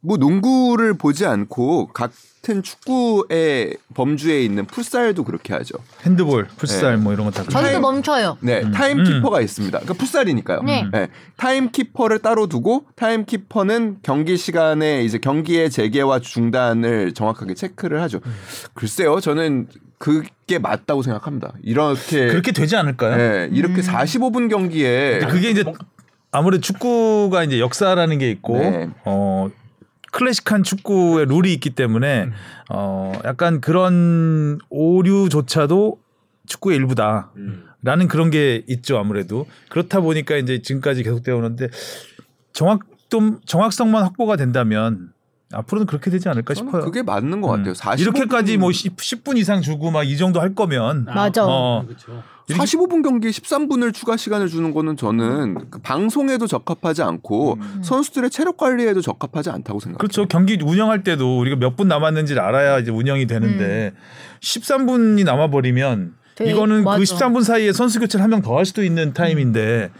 [0.00, 5.78] 뭐 농구를 보지 않고 같은 축구의 범주에 있는 풋살도 그렇게 하죠.
[6.02, 8.38] 핸드볼, 풋살 뭐 이런 거 다 저희도 멈춰요.
[8.40, 9.78] 네, 타임키퍼가 있습니다.
[9.80, 10.62] 그러니까 풋살이니까요.
[10.62, 11.08] 네.
[11.36, 18.20] 타임키퍼를 따로 두고 타임키퍼는 경기 시간에 이제 경기의 재개와 중단을 정확하게 체크를 하죠.
[18.74, 19.66] 글쎄요, 저는
[19.98, 21.54] 그게 맞다고 생각합니다.
[21.62, 23.16] 이렇게 그렇게 되지 않을까요?
[23.16, 25.64] 네, 이렇게 45분 경기에 그게 이제
[26.30, 28.90] 아무래도 축구가 이제 역사라는 게 있고 네.
[29.04, 29.48] 어
[30.12, 32.30] 클래식한 축구의 룰이 있기 때문에
[32.70, 35.98] 어 약간 그런 오류조차도
[36.46, 37.32] 축구의 일부다.
[37.82, 41.68] 라는 그런 게 있죠 아무래도 그렇다 보니까 이제 지금까지 계속되어 오는데
[42.52, 45.12] 정확 좀 정확성만 확보가 된다면
[45.52, 46.84] 앞으로는 그렇게 되지 않을까 저는 싶어요.
[46.84, 47.70] 그게 맞는 것 같아요.
[47.70, 47.74] 음.
[47.74, 51.44] 45분, 이렇게까지 뭐 10, 10분 이상 주고 막 이 정도 할 거면 맞아.
[51.46, 51.84] 어.
[51.86, 52.22] 그렇죠.
[52.48, 59.00] 45분 경기에 13분을 추가 시간을 주는 거는 저는 그 방송에도 적합하지 않고 선수들의 체력 관리에도
[59.00, 59.98] 적합하지 않다고 생각해요.
[59.98, 60.26] 그렇죠.
[60.28, 63.92] 경기 운영할 때도 우리가 몇 분 남았는지를 알아야 이제 운영이 되는데
[64.42, 66.98] 13분이 남아 버리면 이거는 맞아.
[66.98, 69.90] 그 13분 사이에 선수 교체를 한 명 더 할 수도 있는 타임인데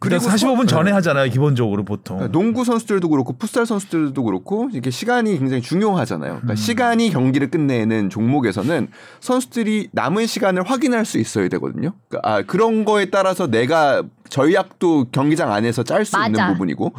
[0.00, 2.18] 그리고 그리고 45분 서- 전에 하잖아요, 기본적으로 보통.
[2.18, 6.34] 그러니까 농구 선수들도 그렇고 풋살 선수들도 그렇고 이게 시간이 굉장히 중요하잖아요.
[6.34, 8.88] 그러니까 시간이 경기를 끝내는 종목에서는
[9.20, 11.94] 선수들이 남은 시간을 확인할 수 있어야 되거든요.
[12.08, 16.46] 그러니까 아, 그런 거에 따라서 내가 전략도 경기장 안에서 짤 수 있는.
[16.52, 16.92] 부분이고.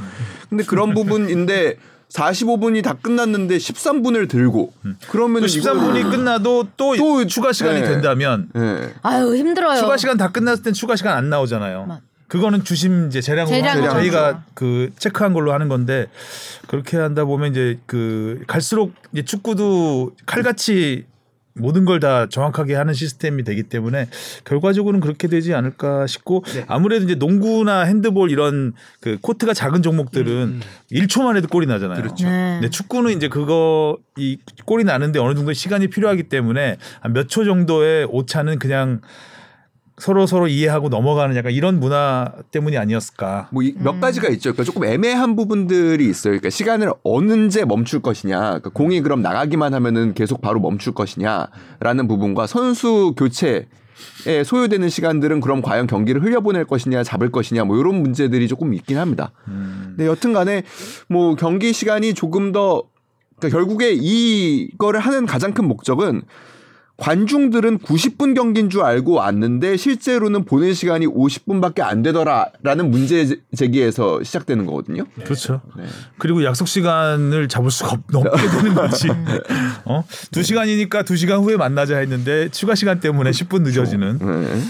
[0.50, 1.76] 근데 그런 부분인데
[2.10, 4.74] 45분이 다 끝났는데 13분을 들고
[5.12, 7.88] 그러면 그 13분이 끝나도 또, 또- 추가 시간이 네.
[7.88, 8.90] 된다면 예.
[9.04, 9.80] 아유 힘들어요.
[9.80, 11.86] 추가 시간 다 끝났을 땐 추가 시간 안 나오잖아요.
[11.86, 14.44] 맞- 그거는 주심 이제 재량으로 재량으로 저희가.
[14.54, 16.08] 그 체크한 걸로 하는 건데
[16.68, 21.06] 그렇게 한다 보면 이제 그 갈수록 이제 축구도 칼같이
[21.56, 24.08] 모든 걸 다 정확하게 하는 시스템이 되기 때문에
[24.46, 30.62] 결과적으로는 그렇게 되지 않을까 싶고 아무래도 이제 농구나 핸드볼 이런 그 코트가 작은 종목들은
[30.92, 32.02] 1초만 해도 골이 나잖아요.
[32.02, 32.26] 그렇죠.
[32.26, 32.60] 네.
[32.62, 38.60] 근데 축구는 이제 그거 이 골이 나는데 어느 정도 시간이 필요하기 때문에 한몇초 정도의 오차는
[38.60, 39.02] 그냥
[40.00, 43.50] 서로 서로 이해하고 넘어가는 약간 이런 문화 때문이 아니었을까.
[43.52, 44.00] 뭐몇 음.
[44.00, 44.54] 가지가 있죠.
[44.54, 46.32] 그러니까 조금 애매한 부분들이 있어요.
[46.32, 48.40] 그러니까 시간을 언제 멈출 것이냐.
[48.40, 53.68] 그러니까 공이 그럼 나가기만 하면은 계속 바로 멈출 것이냐라는 부분과 선수 교체
[54.26, 58.98] 에 소요되는 시간들은 그럼 과연 경기를 흘려보낼 것이냐 잡을 것이냐 뭐 이런 문제들이 조금 있긴
[58.98, 59.32] 합니다.
[59.44, 60.64] 근데 여튼간에
[61.10, 62.84] 뭐 경기 시간이 조금 더
[63.40, 66.22] 그러니까 결국에 이거를 하는 가장 큰 목적은
[67.00, 74.22] 관중들은 90분 경기인 줄 알고 왔는데 실제로는 보는 시간이 50분밖에 안 되더라라는 문제 제- 제기에서
[74.24, 75.06] 시작되는 거거든요.
[75.24, 75.62] 그렇죠.
[75.78, 75.84] 네.
[76.18, 79.08] 그리고 약속 시간을 잡을 수가 없, 없게 되는 거지.
[79.86, 80.04] 어?
[80.32, 84.20] 두 시간이니까 두 시간 후에 만나자 했는데 추가 시간 때문에 10분 늦어지는.
[84.20, 84.62] 네.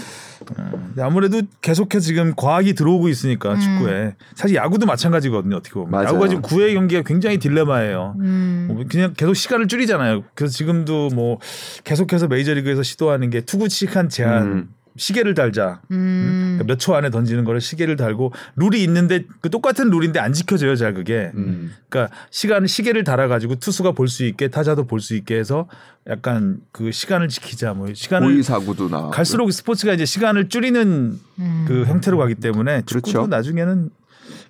[0.44, 5.56] 근데 아무래도 계속해서 지금 과학이 들어오고 있으니까 축구에 사실 야구도 마찬가지거든요.
[5.56, 6.08] 어떻게 보면 맞아요.
[6.08, 8.16] 야구가 지금 9회 경기가 굉장히 딜레마예요.
[8.20, 8.64] 음.
[8.68, 10.24] 뭐 그냥 계속 시간을 줄이잖아요.
[10.34, 11.38] 그래서 지금도 뭐
[11.84, 14.68] 계속해서 메이저리그에서 시도하는 게 투구 시간 제한 음.
[15.00, 15.80] 시계를 달자.
[15.90, 16.60] 음.
[16.66, 21.30] 몇초 안에 던지는 거를 시계를 달고 룰이 있는데 그 똑같은 룰인데 안 지켜져요, 잘 그게.
[21.34, 21.72] 음.
[21.88, 25.66] 그러니까 시간 시계를 달아 가지고 투수가 볼 수 있게 타자도 볼 수 있게 해서
[26.06, 29.08] 약간 그 시간을 지키자 뭐 시간을 고의 사고도 나.
[29.08, 31.64] 갈수록 스포츠가 이제 시간을 줄이는 음.
[31.66, 33.26] 그 형태로 가기 때문에 축구도 그렇죠.
[33.28, 33.88] 나중에는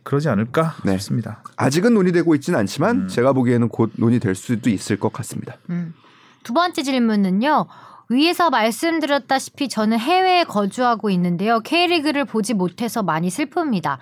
[0.03, 0.93] 그러지 않을까 네.
[0.99, 1.45] 싶습니다.
[1.57, 2.61] 아직은 논의되고 있지는 음.
[2.61, 5.57] 않지만 제가 보기에는 곧 논의될 수도 있을 것 같습니다.
[5.71, 5.95] 음.
[6.43, 7.67] 두 번째 질문은요.
[8.11, 11.61] 위에서 말씀드렸다시피 저는 해외에 거주하고 있는데요.
[11.61, 13.99] K리그를 보지 못해서 많이 슬픕니다.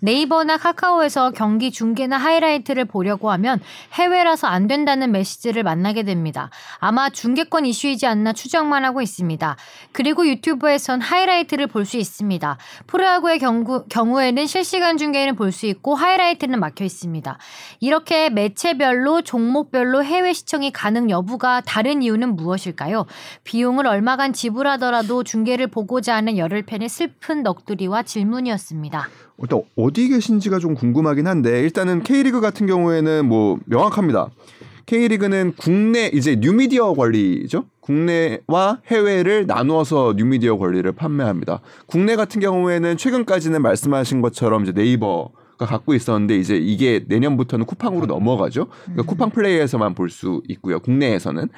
[0.00, 3.60] 네이버나 카카오에서 경기 중계나 하이라이트를 보려고 하면
[3.92, 6.50] 해외라서 안 된다는 메시지를 만나게 됩니다.
[6.78, 9.56] 아마 중계권 이슈이지 않나 추정만 하고 있습니다.
[9.92, 12.56] 그리고 유튜브에선 하이라이트를 볼 수 있습니다.
[12.86, 17.38] 프로야구의 경우, 경우에는 실시간 중계는 볼 수 있고 하이라이트는 막혀 있습니다.
[17.80, 23.06] 이렇게 매체별로 종목별로 해외 시청이 가능 여부가 다른 이유는 무엇일까요?
[23.44, 29.08] 비용을 얼마간 지불하더라도 중계를 보고자 하는 열흘 팬의 슬픈 넋두리와 질문이었습니다.
[29.40, 34.28] 일단 어디 계신지가 좀 궁금하긴 한데 일단은 K리그 같은 경우에는 뭐 명확합니다.
[34.86, 37.64] K리그는 국내 이제 뉴미디어 관리죠.
[37.80, 41.60] 국내와 해외를 나누어서 뉴미디어 권리를 판매합니다.
[41.86, 48.06] 국내 같은 경우에는 최근까지는 말씀하신 것처럼 이제 네이버 가 갖고 있었는데 이제 이게 내년부터는 쿠팡으로
[48.06, 48.68] 넘어가죠.
[48.86, 50.80] 그러니까 쿠팡 플레이에서만 볼 수 있고요.
[50.80, 51.50] 국내에서는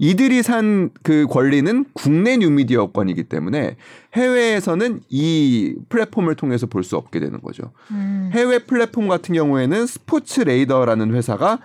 [0.00, 3.76] 이들이 산 그 권리는 국내 뉴미디어권이기 때문에
[4.14, 7.72] 해외에서는 이 플랫폼을 통해서 볼 수 없게 되는 거죠.
[7.90, 8.30] 음.
[8.32, 11.58] 해외 플랫폼 같은 경우에는 스포츠 레이더라는 회사가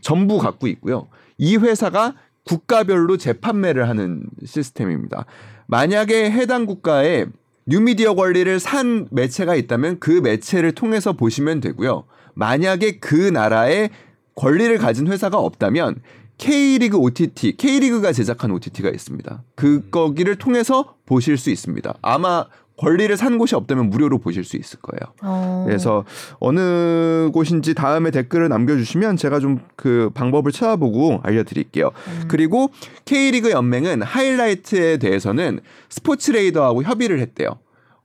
[0.00, 1.08] 전부 갖고 있고요.
[1.38, 2.14] 이 회사가
[2.44, 5.26] 국가별로 재판매를 하는 시스템입니다.
[5.66, 7.26] 만약에 해당 국가에
[7.66, 12.04] 뉴미디어 권리를 산 매체가 있다면 그 매체를 통해서 보시면 되고요.
[12.34, 13.90] 만약에 그 나라에
[14.36, 15.96] 권리를 가진 회사가 없다면
[16.38, 19.42] K리그 OTT, K리그가 제작한 OTT가 있습니다.
[19.54, 21.94] 그 거기를 통해서 보실 수 있습니다.
[22.02, 22.46] 아마
[22.78, 25.14] 권리를 산 곳이 없다면 무료로 보실 수 있을 거예요.
[25.22, 25.64] 어.
[25.66, 26.04] 그래서
[26.40, 31.90] 어느 곳인지 다음에 댓글을 남겨주시면 제가 좀 그 방법을 찾아보고 알려드릴게요.
[32.28, 32.70] 그리고
[33.04, 35.58] K리그 연맹은 하이라이트에 대해서는
[35.90, 37.58] 스포츠레이더하고 협의를 했대요.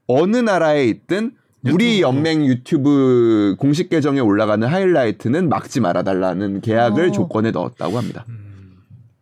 [0.08, 1.34] 어느 나라에 있든
[1.66, 2.02] 우리 유튜브.
[2.02, 7.12] 연맹 유튜브 공식 계정에 올라가는 하이라이트는 막지 말아달라는 계약을 어.
[7.12, 8.26] 조건에 넣었다고 합니다.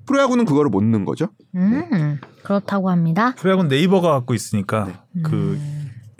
[0.05, 1.29] 프로야구는 그거를 못 넣은 거죠.
[1.55, 3.33] 음, 그렇다고 합니다.
[3.35, 5.59] 프로야구는 네이버가 갖고 있으니까 그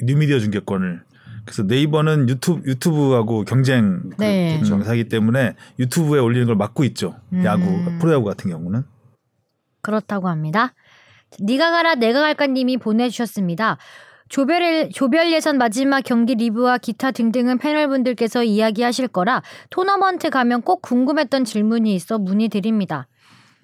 [0.02, 1.04] 뉴미디어 중계권을
[1.46, 4.60] 그래서 네이버는 유튜브 유튜브하고 경쟁 그 네.
[4.60, 7.16] 회사이기 때문에 유튜브에 올리는 걸 막고 있죠.
[7.44, 8.00] 야구 음.
[8.00, 8.84] 프로야구 같은 경우는
[9.82, 10.74] 그렇다고 합니다.
[11.40, 13.78] 니가 가라 내가 갈까 님이 보내주셨습니다.
[14.28, 21.46] 조별, 조별 예선 마지막 경기 리뷰와 기타 등등은 패널분들께서 이야기하실 거라 토너먼트 가면 꼭 궁금했던
[21.46, 23.08] 질문이 있어 문의드립니다.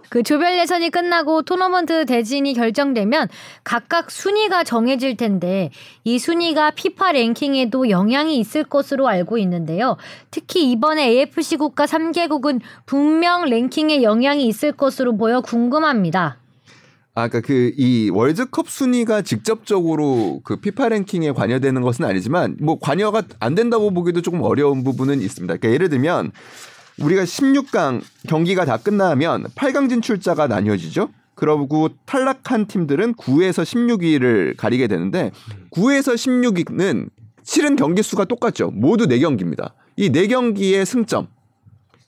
[0.09, 3.29] 그 조별 예선이 끝나고 토너먼트 대진이 결정되면
[3.63, 5.69] 각각 순위가 정해질 텐데
[6.03, 9.95] 이 순위가 피파 랭킹에도 영향이 있을 것으로 알고 있는데요.
[10.29, 16.40] 특히 이번에 AFC 국가 3개국은 분명 랭킹에 영향이 있을 것으로 보여 궁금합니다.
[17.13, 23.23] 아, 그러니까 그 이 월드컵 순위가 직접적으로 그 피파 랭킹에 관여되는 것은 아니지만 뭐 관여가
[23.39, 25.55] 안 된다고 보기도 조금 어려운 부분은 있습니다.
[25.57, 26.31] 그러니까 예를 들면
[26.99, 31.09] 우리가 16강 경기가 다 끝나면 8강 진출자가 나뉘어지죠.
[31.35, 35.31] 그러고 탈락한 팀들은 9에서 16위를 가리게 되는데
[35.71, 37.09] 9에서 16위는
[37.43, 38.69] 실은 경기 수가 똑같죠.
[38.71, 39.71] 모두 4경기입니다.
[39.95, 41.27] 이 4경기의 승점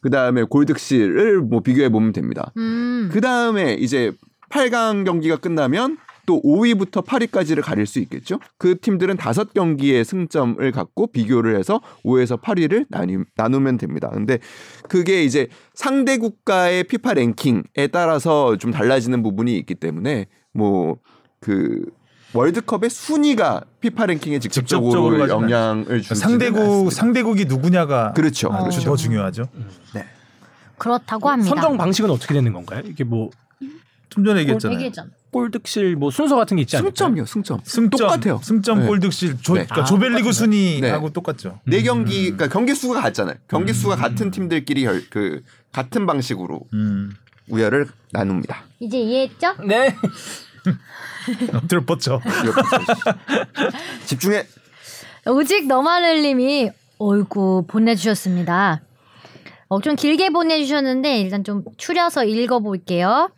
[0.01, 2.51] 그다음에 골득실을 뭐 비교해 보면 됩니다.
[2.57, 3.09] 음.
[3.11, 4.11] 그 다음에 이제
[4.53, 8.39] 8강 경기가 끝나면 또 5위부터 8위까지를 가릴 수 있겠죠.
[8.57, 14.09] 그 팀들은 다섯 경기의 승점을 갖고 비교를 해서 5에서 8위를 나뉘, 나누 면 됩니다.
[14.09, 14.39] 근데
[14.87, 20.97] 그게 이제 상대 국가의 피파 랭킹에 따라서 좀 달라지는 부분이 있기 때문에 뭐
[21.43, 21.83] 그
[22.33, 28.47] 월드컵의 순위가 피파 랭킹에 직접적으로, 직접적으로 영향을 주지 상대국 상대국이 누구냐가 그렇죠.
[28.47, 28.57] 어.
[28.59, 28.81] 그렇죠.
[28.81, 29.47] 더 중요하죠.
[30.79, 31.49] 그렇다고 합니다.
[31.49, 32.81] 선정 방식은 어떻게 되는 건가요?
[32.85, 33.29] 이게 뭐
[34.13, 34.75] 좀 전에 얘기했잖아요.
[34.75, 35.09] 얘기했잖아.
[35.31, 36.91] 골득실 뭐 순서 같은 게 있지 않을까요?
[36.91, 37.59] 승점이요, 승점.
[37.63, 38.39] 승점 똑같아요.
[38.43, 38.85] 승점 네.
[38.87, 39.65] 골득실 조, 네.
[39.65, 40.33] 그러니까 아, 조별리그 똑같네.
[40.33, 41.13] 순위하고 네.
[41.13, 41.59] 똑같죠.
[41.65, 43.35] 네 경기 그러니까 경기 수가 같잖아요.
[43.47, 47.11] 경기 수가 같은 팀들끼리 열- 그 같은 방식으로 음.
[47.49, 48.63] 우열을 나눕니다.
[48.79, 49.55] 이제 이해했죠?
[49.67, 49.95] 네.
[51.53, 52.21] 엎드려 뻗쳐.
[54.05, 54.45] 집중해.
[55.27, 58.81] 오직 너만을님이 어이구 보내주셨습니다.
[59.69, 63.31] 어, 좀 길게 보내주셨는데 일단 좀 추려서 읽어볼게요.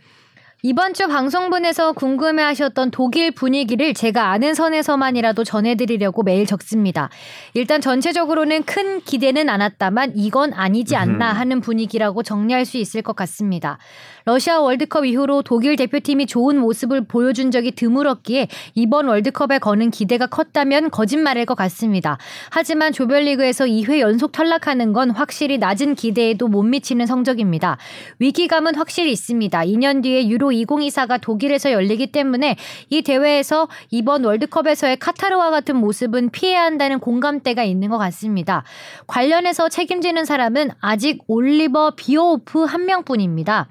[0.68, 7.10] 이번 주 방송분에서 궁금해하셨던 독일 분위기를 제가 아는 선에서만이라도 전해드리려고 메일 적습니다.
[7.54, 13.78] 일단 전체적으로는 큰 기대는 않았다만 이건 아니지 않나 하는 분위기라고 정리할 수 있을 것 같습니다.
[14.28, 20.90] 러시아 월드컵 이후로 독일 대표팀이 좋은 모습을 보여준 적이 드물었기에 이번 월드컵에 거는 기대가 컸다면
[20.90, 22.18] 거짓말일 것 같습니다.
[22.50, 27.78] 하지만 조별리그에서 2회 연속 탈락하는 건 확실히 낮은 기대에도 못 미치는 성적입니다.
[28.18, 29.60] 위기감은 확실히 있습니다.
[29.60, 32.56] 2년 뒤에 유로 2024가 독일에서 열리기 때문에
[32.90, 38.64] 이 대회에서 이번 월드컵에서의 카타르와 같은 모습은 피해야 한다는 공감대가 있는 것 같습니다.
[39.06, 43.68] 관련해서 책임지는 사람은 아직 올리버 비어호프 한 명뿐입니다.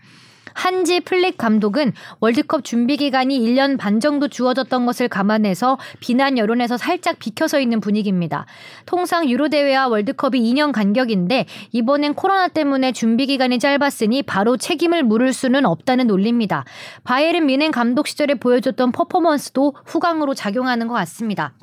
[0.54, 7.18] 한지 플릭 감독은 월드컵 준비 기간이 1년 반 정도 주어졌던 것을 감안해서 비난 여론에서 살짝
[7.18, 8.46] 비켜서 있는 분위기입니다.
[8.86, 15.32] 통상 유로 대회와 월드컵이 2년 간격인데 이번엔 코로나 때문에 준비 기간이 짧았으니 바로 책임을 물을
[15.32, 16.64] 수는 없다는 논리입니다.
[17.02, 21.54] 바이에른 미넨 감독 시절에 보여줬던 퍼포먼스도 후광으로 작용하는 것 같습니다.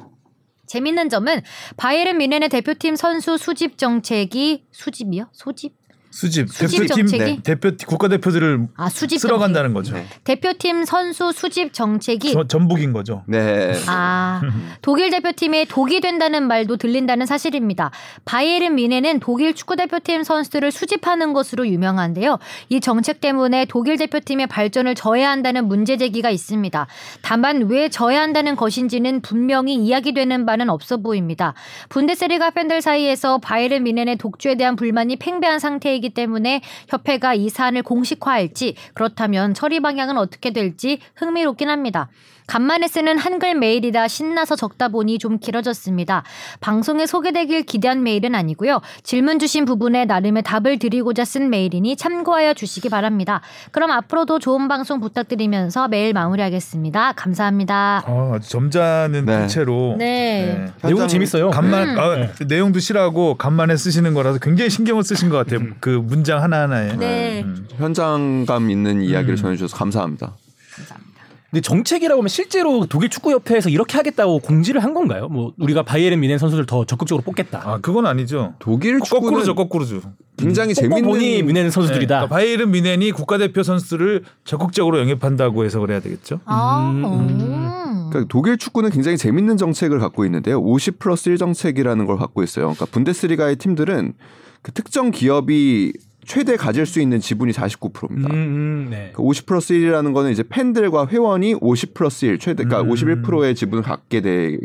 [0.68, 1.42] 재밌는 점은
[1.78, 5.28] 바이에른 미넨의 대표팀 선수 수집 정책이 수집이요?
[5.32, 5.81] 소집?
[6.12, 7.44] 수집, 수집 대표팀 정책이?
[7.44, 9.94] 대표 국가 대표들을 아 수집 쓸어 간다는 거죠.
[9.96, 10.06] 네.
[10.26, 13.24] 대표팀 선수 수집 정책이 저- 전북인 거죠.
[13.28, 13.74] 네.
[13.88, 14.42] 아,
[14.82, 17.92] 독일 대표팀에 독이 된다는 말도 들린다는 사실입니다.
[18.26, 22.40] 바이에른 미네는 독일 축구 대표팀 선수들을 수집하는 것으로 유명한데요.
[22.68, 26.88] 이 정책 때문에 독일 대표팀의 발전을 저해한다는 문제 제기가 있습니다.
[27.22, 31.54] 다만 왜 저해한다는 것인지는 분명히 이야기되는 바는 없어 보입니다.
[31.88, 37.84] 분데스리가 팬들 사이에서 바이에른 미넨의 독주에 대한 불만이 팽배한 상태이 기 때문에 협회가 이 사안을
[37.84, 42.10] 공식화할지 그렇다면 처리 방향은 어떻게 될지 흥미롭긴 합니다.
[42.52, 46.24] 간만에 쓰는 한글 메일이라 신나서 적다 보니 좀 길어졌습니다.
[46.60, 48.82] 방송에 소개되길 기대한 메일은 아니고요.
[49.04, 53.40] 질문 주신 부분에 나름의 답을 드리고자 쓴 메일이니 참고하여 주시기 바랍니다.
[53.72, 57.14] 그럼 앞으로도 좋은 방송 부탁드리면서 메일 마무리하겠습니다.
[57.14, 58.04] 감사합니다.
[58.06, 59.42] 아, 점잖은 네.
[59.44, 59.96] 부채로.
[59.98, 60.66] 네.
[60.84, 61.52] 내용 현장- 재밌어요.
[61.52, 62.00] 간만 음.
[62.00, 62.32] 아, 네.
[62.50, 65.70] 내용도 싫어하고 간만에 쓰시는 거라서 굉장히 신경을 쓰신 것 같아요.
[65.80, 66.98] 그 문장 하나 하나에.
[66.98, 67.44] 네.
[67.44, 67.66] 음.
[67.78, 69.38] 현장감 있는 이야기를 음.
[69.38, 70.34] 전해주셔서 감사합니다.
[70.76, 71.11] 감사합니다.
[71.52, 75.28] 근데 정책이라고 하면 실제로 독일 축구협회에서 이렇게 하겠다고 공지를 한 건가요?
[75.28, 77.62] 뭐 우리가 바이에른 미넨 선수들 더 적극적으로 뽑겠다.
[77.66, 78.54] 아 그건 아니죠.
[78.60, 80.02] 독일 축구는 거꾸로죠, 거꾸로죠.
[80.38, 82.16] 굉장히 재밌는 미넨 선수들이다.
[82.16, 86.40] 네, 그러니까 바이에른 미넨이 국가대표 선수를 적극적으로 영입한다고 해석을 해야 되겠죠.
[86.46, 88.10] 아, 음, 음.
[88.10, 90.58] 그러니까 독일 축구는 굉장히 재밌는 정책을 갖고 있는데요.
[90.58, 92.68] 50 플러스 1 정책이라는 걸 갖고 있어요.
[92.68, 94.14] 그러니까 분데스리가의 팀들은
[94.62, 95.92] 그 특정 기업이
[96.32, 98.30] 최대 가질 수 있는 지분이 49%입니다.
[98.30, 99.12] 음, 음, 네.
[99.14, 102.96] 그 50 플러스 1이라는 거는 이제 팬들과 회원이 50 플러스 1 최대 그러니까 음.
[102.96, 104.58] 51%의 지분을 갖게 돼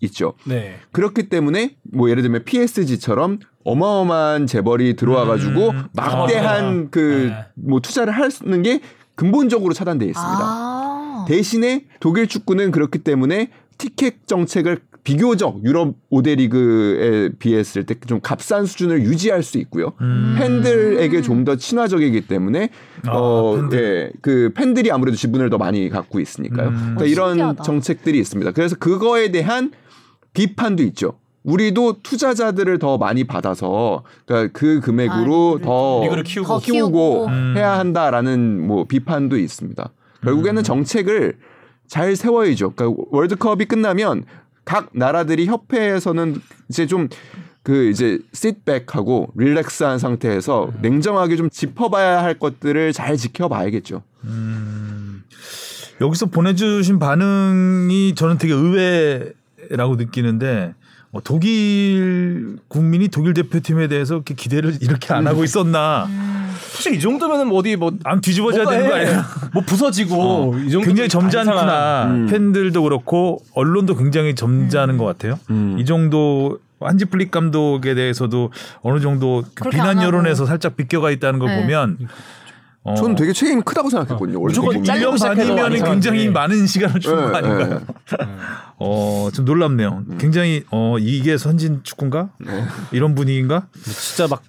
[0.00, 0.32] 있죠.
[0.42, 0.74] 네.
[0.90, 5.84] 그렇기 때문에 뭐 예를 들면 PSG처럼 어마어마한 재벌이 들어와 가지고 음.
[5.94, 6.88] 막대한 아.
[6.90, 7.44] 그 네.
[7.54, 8.80] 뭐 투자를 하는 게
[9.14, 10.40] 근본적으로 차단돼 있습니다.
[10.42, 11.24] 아.
[11.28, 18.64] 대신에 독일 축구는 그렇기 때문에 티켓 정책을 비교적 유럽 5대 리그에 비했을 때 좀 값싼
[18.66, 19.92] 수준을 유지할 수 있고요.
[20.00, 20.34] 음.
[20.38, 22.70] 팬들에게 좀 더 친화적이기 때문에
[23.06, 23.78] 아, 어, 팬들.
[23.78, 26.68] 예, 그 팬들이 아무래도 지분을 더 많이 갖고 있으니까요.
[26.68, 26.74] 음.
[26.76, 27.62] 그러니까 어, 이런 신기하다.
[27.62, 28.50] 정책들이 있습니다.
[28.52, 29.72] 그래서 그거에 대한
[30.32, 31.18] 비판도 있죠.
[31.42, 36.48] 우리도 투자자들을 더 많이 받아서 그러니까 그 금액으로 아, 더 리그를 키우고.
[36.48, 37.26] 더 키우고 키우고.
[37.26, 37.54] 음.
[37.56, 39.90] 해야 한다라는 뭐 비판도 있습니다.
[40.22, 40.64] 결국에는 음.
[40.64, 41.36] 정책을
[41.86, 42.70] 잘 세워야죠.
[42.74, 44.24] 그러니까 월드컵이 끝나면
[44.64, 47.08] 각 나라들이 협회에서는 이제 좀
[47.64, 54.02] 그 이제 sit-back하고 릴렉스한 상태에서 냉정하게 좀 짚어봐야 할 것들을 잘 지켜봐야겠죠.
[54.24, 55.24] 음.
[56.02, 60.74] 여기서 보내주신 반응이 저는 되게 의외라고 느끼는데
[61.14, 66.08] 어, 독일 국민이 독일 대표팀에 대해서 이렇게 기대를 이렇게 안 하고 있었나?
[66.72, 69.24] 사실 이 정도면은 뭐 어디 뭐 안 뒤집어져야 되는 거 아니야?
[69.54, 72.06] 뭐 부서지고 이 정도 굉장히 점잖구나.
[72.06, 72.26] 음.
[72.26, 75.38] 팬들도 그렇고 언론도 굉장히 점잖은 것 같아요.
[75.50, 75.76] 음.
[75.78, 78.50] 이 정도 한지 플릭 감독에 대해서도
[78.82, 80.02] 어느 정도 그 비난.
[80.02, 81.60] 여론에서 살짝 비껴가 있다는 걸 네.
[81.62, 81.96] 보면
[82.82, 84.40] 어, 저는 되게 책임이 크다고 생각했거든요.
[84.40, 85.14] 무조건 월드컵 잘리고 보면.
[85.14, 86.30] 1년 시작해서 반이면 굉장히 사람들이.
[86.30, 87.80] 많은 시간을 준거 네, 아닌가요?
[88.80, 88.86] 네.
[88.86, 90.04] 어, 좀 놀랍네요.
[90.18, 92.30] 굉장히 어 이게 선진 축구인가?
[92.92, 93.68] 이런 분위기인가?
[93.84, 94.42] 진짜 막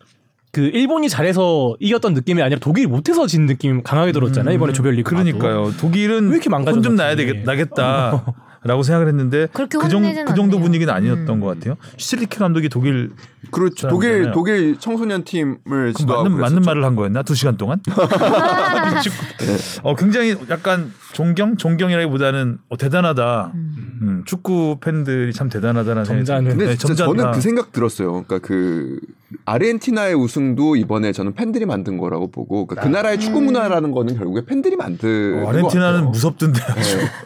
[0.56, 5.74] 그 일본이 잘해서 이겼던 느낌이 아니라 독일이 못해서 진 느낌 강하게 들었잖아요 이번에 조별리그 그러니까요.
[5.78, 7.18] 독일은 왜 이렇게 망가졌나, 혼좀 나야.
[7.18, 8.24] 되겠 나겠다
[8.66, 10.60] 라고 생각을 했는데 그렇게 그, 정, 그 정도.
[10.60, 11.40] 분위기는 아니었던 음.
[11.40, 11.76] 것 같아요.
[11.98, 13.12] 슈틸리케 감독이 독일
[13.52, 13.88] 그렇죠.
[13.90, 16.62] 독일 독일 청소년 팀을 맞는 맞는.
[16.64, 17.22] 말을 한 거였나?
[17.22, 17.80] 두 시간 동안?
[19.84, 23.52] 어 굉장히 약간 존경 존경이라기보다는 어, 대단하다.
[23.54, 26.50] 음, 축구 팬들이 참 대단하다라는 생각이 점잖은.
[26.50, 27.06] 근데 네, 진짜.
[27.06, 28.24] 저는 그 생각 들었어요.
[28.24, 29.00] 그러니까 그
[29.46, 34.44] 아르헨티나의 우승도 이번에 저는 팬들이 만든 거라고 보고 그러니까 그 나라의 축구 문화라는 거는 결국에
[34.46, 36.60] 팬들이 만든 어, 아르헨티나는 거 무섭던데.
[36.60, 36.82] 네.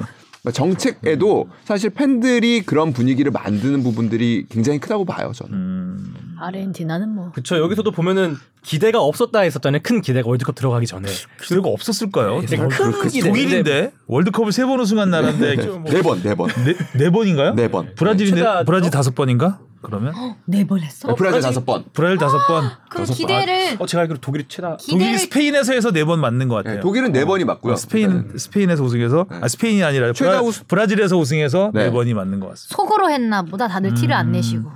[0.41, 5.31] 그러니까 정책에도 사실 팬들이 그런 분위기를 만드는 부분들이 굉장히 크다고 봐요.
[5.35, 5.53] 저는.
[5.53, 11.09] 음, 아르헨티나는 뭐 그렇죠 여기서도 보면은 기대가 없었다 했었잖아요 큰 기대가 월드컵 들어가기 전에
[11.41, 12.41] 기대가 없었을까요?
[12.47, 15.55] 되게 큰 기대 독일인데 월드컵을 세 번 우승한 나라인데
[15.91, 17.55] 네 번, 네 번, 네, 네 번인가요?
[17.55, 17.93] 네 번.
[17.95, 19.59] 브라질이 네, 브라질 다섯 번인가?
[19.81, 20.13] 그러면
[20.45, 21.07] 네번 했어?
[21.07, 21.85] 네, 브라질 다섯 번.
[21.93, 22.69] 브라질 다섯 번.
[22.89, 26.47] 그럼 다섯 기대를 어 제가 알기로 독일이 최다 독일이 기대를 스페인에서 해서 네 번 맞는
[26.49, 26.75] 것 같아요.
[26.75, 27.73] 네, 독일은 네 번이 맞고요.
[27.73, 31.85] 어, 스페인 스페인에서 우승해서 아 스페인이 아니라 최다 브라, 우승- 브라질에서 우승해서 네.
[31.85, 31.91] 네.
[31.91, 32.75] 번이 맞는 것 같습니다.
[32.75, 34.31] 속으로 했나 보다 다들 티를 안 음.
[34.33, 34.69] 내시고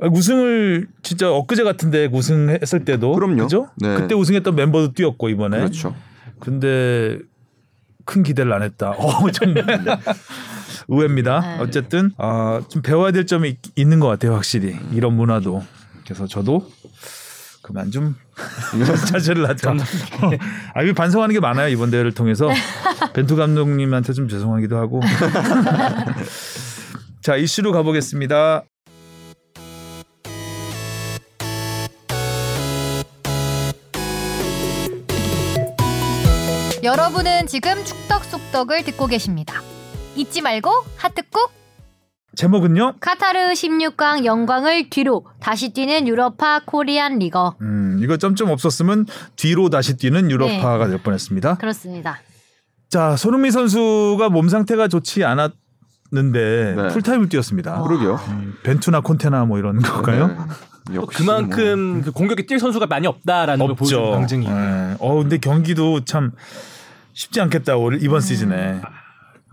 [0.00, 3.42] 아, 우승을 진짜 엊그제 같은데 우승했을 때도 그럼요.
[3.44, 3.68] 그죠?
[3.78, 3.96] 네.
[3.96, 5.94] 그때 우승했던 멤버도 뛰었고 이번에 그렇죠.
[6.40, 7.18] 근데
[8.04, 8.90] 큰 기대를 안 했다.
[8.90, 9.64] 어, 정말
[10.88, 11.40] 의외입니다.
[11.40, 11.56] 네.
[11.60, 15.64] 어쨌든 아, 좀 배워야 될 점이 있는 것 같아요, 확실히 이런 문화도.
[16.04, 16.70] 그래서 저도
[17.62, 18.14] 그만 좀
[19.10, 19.74] 자제를 하자.
[20.74, 22.48] 아, 이 반성하는 게 많아요 이번 대회를 통해서
[23.12, 25.00] 벤투 감독님한테 좀 죄송하기도 하고.
[27.22, 28.62] 자 이슈로 가보겠습니다.
[36.84, 39.60] 여러분은 지금 축덕 속덕을 듣고 계십니다.
[40.16, 41.50] 잊지 말고 하트 꾹
[42.34, 42.94] 제목은요?
[43.00, 49.06] 카타르 16강 영광을 뒤로 다시 뛰는 유럽파 Korean leaguer 음, 이거 점점 없었으면
[49.36, 50.90] 뒤로 다시 뛰는 유럽파가 네.
[50.90, 51.56] 될 뻔했습니다.
[51.56, 52.18] 그렇습니다.
[52.90, 55.52] 자, 손흥민 선수가 몸 상태가 좋지 않았
[56.12, 56.88] 는데 네.
[56.88, 57.82] 풀타임을 뛰었습니다.
[57.82, 58.14] 그러게요.
[58.28, 60.28] 음, 벤투나 콘테나 뭐 이런 걸까요?
[60.28, 60.36] 네.
[60.86, 64.46] 또 역시 그만큼 그 공격에 뛸 선수가 많이 없다라는 걸 보여주는 방증이.
[64.46, 64.96] 네.
[65.00, 66.30] 어, 근데 경기도 참
[67.12, 68.80] 쉽지 않겠다 올 이번 시즌에.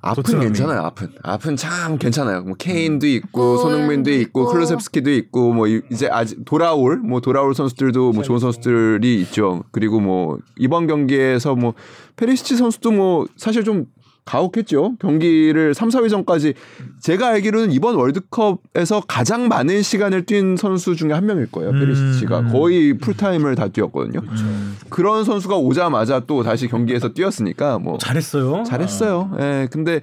[0.03, 0.45] 아픈 토트넘이.
[0.47, 0.81] 괜찮아요.
[0.81, 2.43] 아픈 아픈 참 괜찮아요.
[2.43, 4.51] 뭐 케인도 있고 음, 손흥민도 있고 있고.
[4.51, 9.63] 쿨루셉스키도 있고 뭐 이- 이제 아직 돌아올 뭐 돌아올 선수들도 뭐 좋은 선수들이 있죠.
[9.71, 11.73] 그리고 뭐 이번 경기에서 뭐
[12.17, 13.85] 페리시치 선수도 뭐 사실 좀
[14.25, 14.95] 가혹했죠.
[14.99, 16.53] 경기를 3, 4위 전까지
[17.01, 21.71] 제가 알기로는 이번 월드컵에서 가장 많은 시간을 뛴 선수 중에 한 명일 거예요.
[21.71, 22.51] 음, 페리시치가 음.
[22.51, 24.21] 거의 풀타임을 다 뛰었거든요.
[24.21, 24.77] 음.
[24.89, 28.63] 그런 선수가 오자마자 또 다시 경기에서 뛰었으니까 뭐 잘했어요.
[28.63, 29.31] 잘했어요.
[29.39, 29.67] 예.
[29.71, 30.01] 근데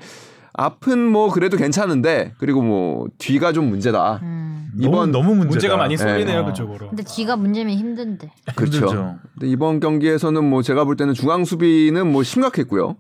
[0.53, 4.21] 앞은 뭐 그래도 괜찮은데 그리고 뭐 뒤가 좀 문제다.
[4.23, 4.71] 음.
[4.79, 5.49] 이번 너무, 너무 문제다.
[5.49, 6.45] 문제가 많이 쏠리네요 어.
[6.45, 6.89] 그쪽으로.
[6.89, 8.31] 근데 뒤가 문제면 힘든데.
[8.55, 9.17] 그렇죠.
[9.35, 12.97] 근데 이번 경기에서는 뭐 제가 볼 때는 중앙 수비는 뭐 심각했고요.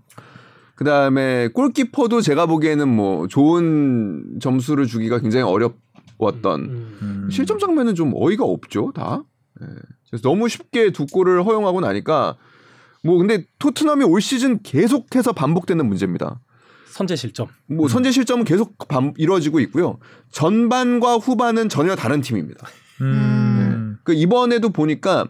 [0.80, 6.98] 그 다음에 골키퍼도 제가 보기에는 뭐 좋은 점수를 주기가 굉장히 어려웠던 음.
[7.02, 7.28] 음.
[7.30, 9.22] 실점 장면은 좀 어이가 없죠, 다.
[9.60, 9.66] 예.
[10.08, 12.38] 그래서 너무 쉽게 두 골을 허용하고 나니까
[13.04, 16.40] 뭐 근데 토트넘이 올 시즌 계속해서 반복되는 문제입니다.
[16.86, 17.48] 선제 실점.
[17.66, 19.98] 뭐 선제 실점은 계속 반- 이루어지고 있고요.
[20.30, 22.66] 전반과 후반은 전혀 다른 팀입니다.
[23.02, 23.98] 음.
[24.02, 25.26] 그 이번에도 보니까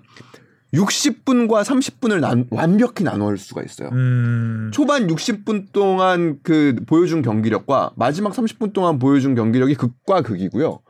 [0.75, 3.89] 60분과 30분을 완벽히 나눌 수가 있어요.
[3.93, 4.71] 음.
[4.73, 10.81] 초반 60분 동안 그 보여준 경기력과 마지막 30분 동안 보여준 경기력이 극과 극이고요.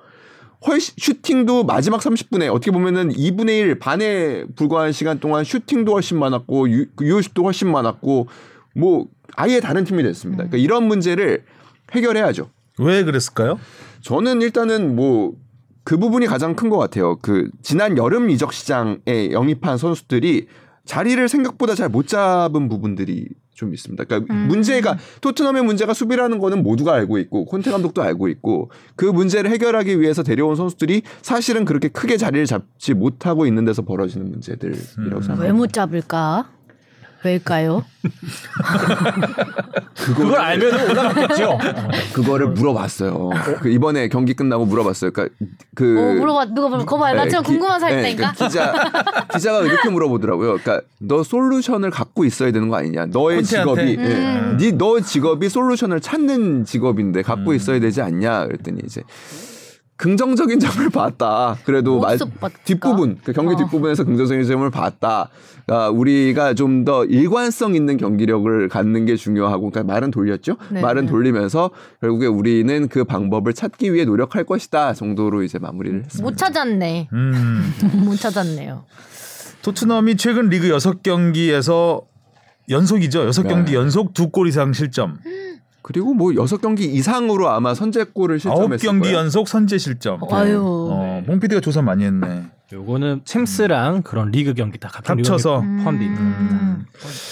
[0.66, 6.70] 훨씬 슈팅도 마지막 30분에 어떻게 보면은 2분의 1 반에 불과한 시간 동안 슈팅도 훨씬 많았고
[6.70, 8.28] 유, 유효슛도 훨씬 많았고
[8.76, 9.06] 뭐
[9.36, 10.44] 아예 다른 팀이 됐습니다.
[10.44, 11.44] 그러니까 이런 문제를
[11.92, 12.50] 해결해야죠.
[12.78, 13.58] 왜 그랬을까요?
[14.02, 15.32] 저는 일단은 뭐
[15.84, 17.16] 그 부분이 가장 큰 것 같아요.
[17.20, 20.46] 그 지난 여름 이적 시장에 영입한 선수들이
[20.84, 24.04] 자리를 생각보다 잘 못 잡은 부분들이 좀 있습니다.
[24.04, 24.48] 그러니까 음.
[24.48, 30.00] 문제가 토트넘의 문제가 수비라는 거는 모두가 알고 있고 콘테 감독도 알고 있고 그 문제를 해결하기
[30.00, 35.00] 위해서 데려온 선수들이 사실은 그렇게 크게 자리를 잡지 못하고 있는 데서 벌어지는 문제들이라고 음.
[35.00, 35.42] 생각합니다.
[35.44, 36.48] 왜 못 잡을까?
[37.24, 37.84] 왜일까요?
[39.94, 41.58] 그걸 알면 올라갔겠죠.
[42.14, 43.30] 그거를 물어봤어요.
[43.60, 45.10] 그 이번에 경기 끝나고 물어봤어요.
[45.10, 45.34] 그러니까
[45.74, 46.84] 그 어, 물어봐 누가 물어?
[46.84, 47.14] 거 봐요.
[47.14, 48.32] 나처럼 기- 궁금한 사람 네, 있다니까.
[48.38, 48.72] 그 기자
[49.34, 50.58] 기자가 이렇게 물어보더라고요.
[50.58, 53.06] 그러니까 너 솔루션을 갖고 있어야 되는 거 아니냐?
[53.06, 53.44] 너의?
[53.44, 54.56] 직업이 음.
[54.58, 57.56] 네, 너 직업이 솔루션을 찾는 직업인데 갖고 음.
[57.56, 58.46] 있어야 되지 않냐?
[58.46, 59.02] 그랬더니 이제
[60.00, 61.56] 긍정적인 점을 봤다.
[61.64, 62.48] 그래도 봤을까?
[62.64, 63.56] 뒷부분 그 경기 어.
[63.56, 65.28] 뒷부분에서 긍정적인 점을 봤다.
[65.66, 70.56] 그러니까 우리가 좀 더 일관성 있는 경기력을 갖는 게 중요하고 그러니까 말은 돌렸죠.
[70.70, 71.10] 네, 말은 네.
[71.10, 71.70] 돌리면서
[72.00, 76.24] 결국에 우리는 그 방법을 찾기 위해 노력할 것이다 정도로 이제 마무리를 했습니다.
[76.24, 77.08] 못 찾았네.
[77.12, 77.74] 음.
[78.06, 78.84] 못 찾았네요.
[79.60, 82.04] 토트넘이 최근 리그 6경기에서
[82.70, 83.26] 연속이죠.
[83.28, 83.74] 6경기 네.
[83.74, 85.18] 연속 두 골 이상 실점.
[85.92, 89.16] 그리고 뭐 여섯 경기 이상으로 아마 선제골을 실점했을 9경기 거예요.
[89.16, 90.20] 연속 선제 실점.
[90.30, 90.60] 아유.
[90.62, 92.44] 어, 홍 PD가 조사 많이 했네.
[92.72, 95.56] 요거는 챔스랑 그런 리그 경기 다 합쳐서.
[95.82, 96.16] 포함돼 있는.
[96.20, 96.86] 음.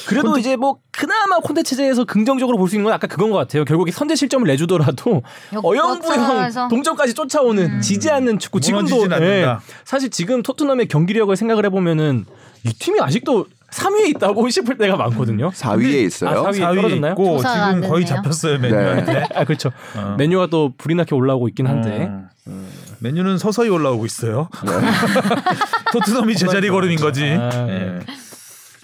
[0.09, 3.64] 그래도 이제 뭐 그나마 콘테 체제에서 긍정적으로 볼 수 있는 건 아까 그건 것 같아요.
[3.64, 5.22] 결국에 선제 실점을 내주더라도.
[5.62, 8.61] 어영부영 동점까지 쫓아오는 지지 않는 축구.
[8.61, 9.61] 지금도 않는다.
[9.84, 12.24] 사실 지금 토트넘의 경기력을 생각을 해보면은
[12.64, 15.50] 이 팀이 아직도 3위에 있다고 싶을 때가 많거든요.
[15.50, 16.30] 4위에 있어요.
[16.30, 16.58] 아, 4위.
[16.60, 17.12] 4위에 떨어졌나요?
[17.12, 18.06] 있고 지금 거의.
[18.06, 19.24] 잡혔어요 메뉴한테.
[19.34, 19.70] 아 그렇죠.
[19.96, 20.14] 어.
[20.18, 22.08] 메뉴가 또 불이 나게 올라오고 있긴 한데
[22.46, 22.68] 어.
[23.00, 24.48] 메뉴는 서서히 올라오고 있어요.
[24.64, 24.72] 네.
[25.92, 27.24] 토트넘이 제자리 걸음인 거지.
[27.24, 28.00] 아, 예.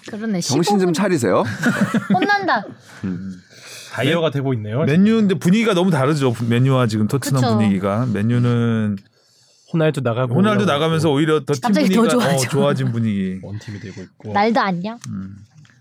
[0.09, 0.39] 그러네.
[0.41, 1.43] 정신 좀 15분 차리세요.
[2.13, 2.63] 혼난다.
[3.91, 4.83] 다이어가 되고 있네요.
[4.83, 6.33] 메뉴인데 분위기가 너무 다르죠.
[6.47, 7.55] 메뉴와 지금 토트넘 그쵸.
[7.57, 8.05] 분위기가.
[8.13, 8.97] 메뉴는
[9.73, 12.49] 호날두 나가고 호날두 나가면서 오히려 더팀 갑자기 더 분위기가 어, 좋아져.
[12.49, 13.39] 좋아진 분위기.
[13.41, 14.31] 원팀이 되고 있고.
[14.33, 14.97] 날도 안녕.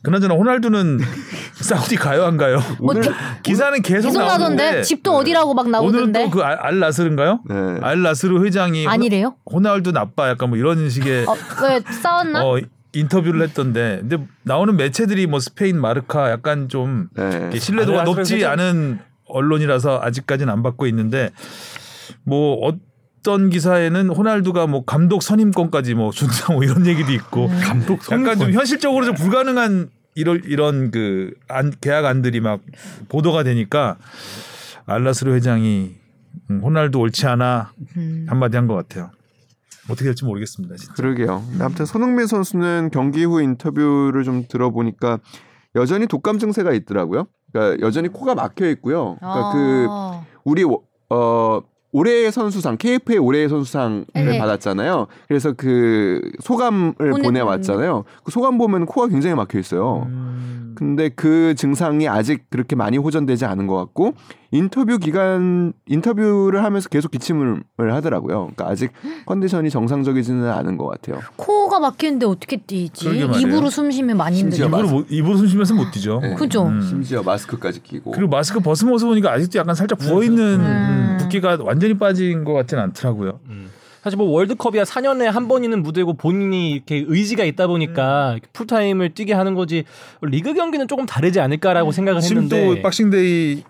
[0.03, 0.99] 그나저나 호날두는
[1.57, 2.59] 사우디 가요 안 가요?
[2.81, 3.03] 오늘
[3.43, 6.25] 기사는 계속, 계속 나던데 나오는데 집도 어디라고 막 오늘은 나오던데.
[6.25, 7.41] 또 그 알라스르인가요?
[7.49, 7.55] 네.
[7.81, 9.35] 알라스르 회장이 아니래요?
[9.47, 12.45] 호- 호날두 나빠 약간 뭐 이런 식의 어, 왜 싸웠나?
[12.45, 12.59] 어,
[12.93, 17.51] 인터뷰를 했던데 근데 나오는 매체들이 뭐 스페인 마르카 약간 좀 네.
[17.59, 18.53] 신뢰도가 높지 회장.
[18.53, 21.31] 않은 언론이라서 아직까지는 안 받고 있는데
[22.25, 22.75] 뭐 어
[23.25, 27.61] 떤 기사에는 호날두가 뭐 감독 선임권까지 뭐 준다 뭐 이런 얘기도 있고 음.
[27.63, 32.61] 감독 약간 좀 현실적으로 좀 불가능한 이런 이런 그 안, 계약안들이 막
[33.09, 33.97] 보도가 되니까
[34.87, 35.95] 알라스르 회장이
[36.51, 38.27] 음, 호날두 옳지 않아 음.
[38.29, 39.11] 한마디 한 것 같아요.
[39.89, 40.77] 어떻게 될지 모르겠습니다.
[40.77, 40.95] 진짜.
[40.95, 41.43] 그러게요.
[41.61, 45.19] 아무튼 손흥민 선수는 경기 후 인터뷰를 좀 들어보니까
[45.77, 47.27] 여전히 독감 증세가 있더라고요.
[47.53, 49.17] 그러니까 여전히 코가 막혀 있고요.
[49.19, 50.27] 그러니까 그 어.
[50.45, 50.65] 우리
[51.11, 51.61] 어
[51.95, 54.37] 올해의 선수상 KFA 올해의 선수상을 네.
[54.39, 55.07] 받았잖아요.
[55.29, 58.03] 그래서 그 소감을 보내- 보내왔잖아요.
[58.25, 60.03] 그 소감 보면 코가 굉장히 막혀 있어요.
[60.09, 60.73] 음.
[60.75, 64.15] 근데 그 증상이 아직 그렇게 많이 호전되지 않은 것 같고
[64.55, 68.53] 인터뷰 기간 인터뷰를 하면서 계속 기침을 하더라고요.
[68.55, 68.93] 그러니까 아직
[69.27, 71.21] 컨디션이 정상적이지는 않은 것 같아요.
[71.35, 73.09] 코가 막히는데 어떻게 뛰지?
[73.41, 74.67] 입으로 숨 쉬면 많이 힘들죠.
[74.67, 76.21] 입으로 못, 입으로 숨 쉬면서 못 뛰죠.
[76.21, 76.35] 네.
[76.35, 76.67] 그죠?
[76.67, 76.81] 음.
[76.81, 81.17] 심지어 마스크까지 끼고 그리고 마스크 벗은 모습 보니까 아직도 약간 살짝 부어 있는 음.
[81.21, 83.41] 붓기가 완전히 빠진 것 같지는 않더라고요.
[83.49, 83.64] 음.
[84.05, 89.55] 사실 뭐 월드컵이야 4년에 한번 있는 무대고 본인이 이렇게 의지가 있다 보니까 풀타임을 뛰게 하는
[89.55, 89.85] 거지
[90.21, 93.65] 리그 경기는 조금 다르지 않을까라고 생각을 지금 했는데 또 Boxing Day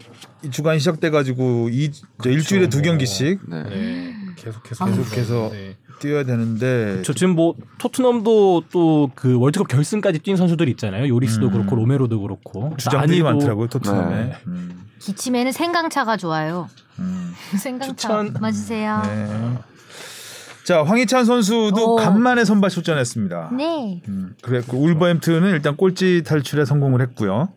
[0.51, 3.63] 주간 시작돼 가지고 이저 일주일에 두 경기씩 네.
[3.63, 4.15] 네.
[4.35, 5.77] 계속해서 계속해서 네.
[6.01, 11.09] 뛰어야 되는데 저 지금 뭐 토트넘도 또 그 월드컵 결승까지 뛴 선수들이 있잖아요.
[11.09, 11.53] 요리스도 음.
[11.53, 14.17] 그렇고 로메로도 그렇고 주장들이 아니도 많더라고요 토트넘에.
[14.17, 14.37] 네.
[14.49, 14.85] 음.
[14.99, 16.69] 기침에는 생강차가 좋아요.
[16.99, 17.33] 음.
[17.57, 18.37] 생강차 추천.
[18.41, 19.01] 맞으세요.
[19.05, 19.74] 네.
[20.65, 21.97] 자 황희찬 선수도 오.
[21.97, 23.51] 간만에 선발 출전했습니다.
[23.57, 24.03] 네.
[24.09, 27.51] 음, 그랬고 울버햄튼은 일단 꼴찌 탈출에 성공을 했고요.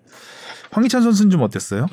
[0.72, 1.88] 황희찬 선수는 좀 어땠어요?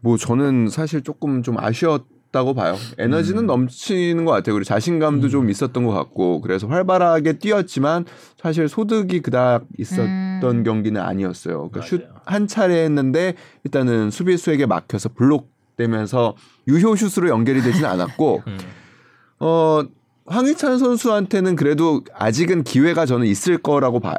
[0.00, 2.76] 뭐 저는 사실 조금 좀 아쉬웠 다고 봐요.
[2.96, 4.54] 에너지는 넘치는 것 같아요.
[4.54, 8.04] 그리고 자신감도 좀 있었던 것 같고 그래서 활발하게 뛰었지만
[8.40, 10.62] 사실 소득이 그닥 있었던 음.
[10.62, 11.70] 경기는 아니었어요.
[11.70, 12.06] 그러니까 슛.
[12.24, 16.36] 한 차례 했는데 일단은 수비수에게 막혀서 블록 되면서
[16.68, 18.58] 유효 슛으로 연결이 되지는 않았고 음.
[19.40, 19.82] 어
[20.34, 24.14] 황희찬 선수한테는 그래도 아직은 기회가 저는 있을 거라고 봐요.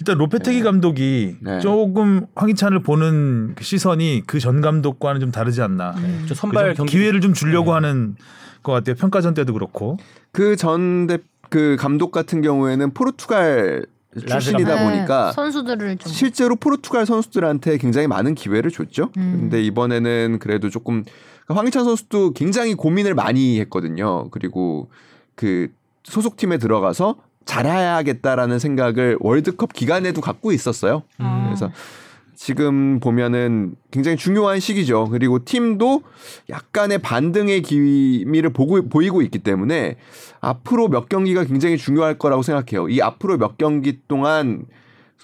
[0.00, 1.60] 일단 로페테기 감독이 네.
[1.60, 5.90] 조금 황희찬을 보는 그 시선이 그 전 감독과는 좀 다르지 않나.
[5.98, 6.24] 음.
[6.26, 6.72] 저 선발?
[6.74, 8.16] 경기 기회를 좀 주려고 하는
[8.62, 8.94] 것 같아요.
[8.96, 9.98] 평가전 때도 그렇고.
[10.32, 13.84] 그전그 감독 같은 경우에는 포르투갈
[14.26, 19.10] 출신이다 네, 보니까 선수들을 좀 실제로 포르투갈 선수들한테 굉장히 많은 기회를 줬죠.
[19.18, 19.36] 음.
[19.40, 21.04] 근데 이번에는 그래도 조금
[21.44, 24.30] 그러니까 황희찬 선수도 굉장히 고민을 많이 했거든요.
[24.30, 24.90] 그리고
[25.38, 25.68] 그
[26.02, 27.14] 소속팀에 들어가서
[27.44, 31.04] 잘해야겠다라는 생각을 월드컵 기간에도 갖고 있었어요.
[31.18, 31.44] 아.
[31.46, 31.70] 그래서
[32.34, 35.08] 지금 보면은 굉장히 중요한 시기죠.
[35.10, 36.02] 그리고 팀도
[36.50, 39.96] 약간의 반등의 기미를 보고 보이고 있기 때문에
[40.40, 42.88] 앞으로 몇 경기가 굉장히 중요할 거라고 생각해요.
[42.88, 44.66] 이 앞으로 몇 경기 동안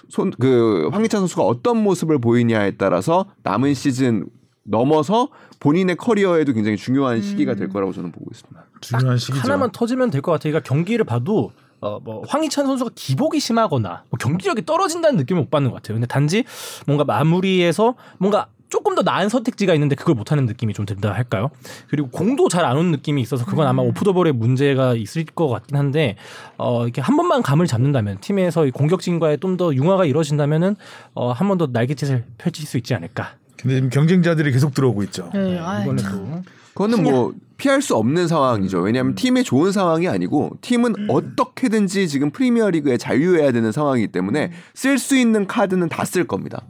[0.09, 4.27] 손 그 황희찬 선수가 어떤 모습을 보이냐에 따라서 남은 시즌
[4.65, 8.65] 넘어서 본인의 커리어에도 굉장히 중요한 시기가 될 거라고 저는 보고 있습니다.
[8.81, 9.41] 중요한 시기죠.
[9.43, 10.51] 하나만 터지면 될 것 같아요.
[10.51, 11.51] 그러니까 경기를 봐도
[11.81, 15.95] 어, 뭐 황희찬 선수가 기복이 심하거나 뭐 경기력이 떨어진다는 느낌을 못 받는 것 같아요.
[15.95, 16.43] 근데 단지
[16.87, 21.51] 뭔가 마무리에서 뭔가 조금 더 나은 선택지가 있는데 그걸 못하는 느낌이 좀 든다 할까요?
[21.87, 26.15] 그리고 공도 잘 안 오는 느낌이 있어서 그건 아마 오프더볼의 문제가 있을 것 같긴 한데
[26.57, 30.75] 어, 이렇게 한 번만 감을 잡는다면 팀에서 이 공격진과의 좀 더 융화가 이루어진다면은
[31.13, 33.33] 어, 한 번 더 날개짓을 펼칠 수 있지 않을까.
[33.65, 35.31] 근데 지금 경쟁자들이 계속 들어오고 있죠.
[35.33, 36.41] 네, 아이, 이번에도
[36.75, 38.79] 그거는 뭐 피할 수 없는 상황이죠.
[38.81, 45.17] 왜냐하면 팀의 좋은 상황이 아니고 팀은 어떻게든지 지금 프리미어리그에 잔류해야 되는 상황이기 때문에 쓸 수
[45.17, 46.61] 있는 카드는 다 쓸 겁니다.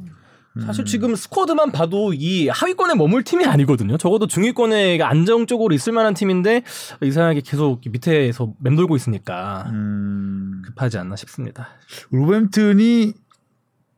[0.66, 3.98] 사실 지금 스쿼드만 봐도 이 하위권에 머물 팀이 아니거든요.
[3.98, 6.62] 적어도 중위권에 안정적으로 있을 만한 팀인데
[7.04, 11.68] 이상하게 계속 밑에서 맴돌고 있으니까 음, 급하지 않나 싶습니다.
[12.12, 13.12] 울버햄튼이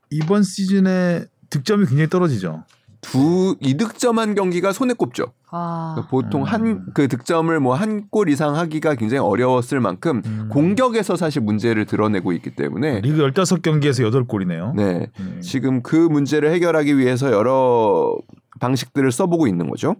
[0.10, 2.64] 이번 시즌에 득점이 굉장히 떨어지죠.
[3.02, 5.34] 두 이득점한 경기가 손에 꼽죠.
[5.52, 11.16] 아, 그러니까 보통 한 그 득점을 뭐 한 골 이상 하기가 굉장히 어려웠을 만큼 공격에서
[11.16, 14.76] 사실 문제를 드러내고 있기 때문에 리그 15경기에서 8골이네요.
[14.76, 15.10] 네.
[15.20, 15.40] 음.
[15.42, 18.16] 지금 그 문제를 해결하기 위해서 여러
[18.60, 19.96] 방식들을 써보고 있는 거죠.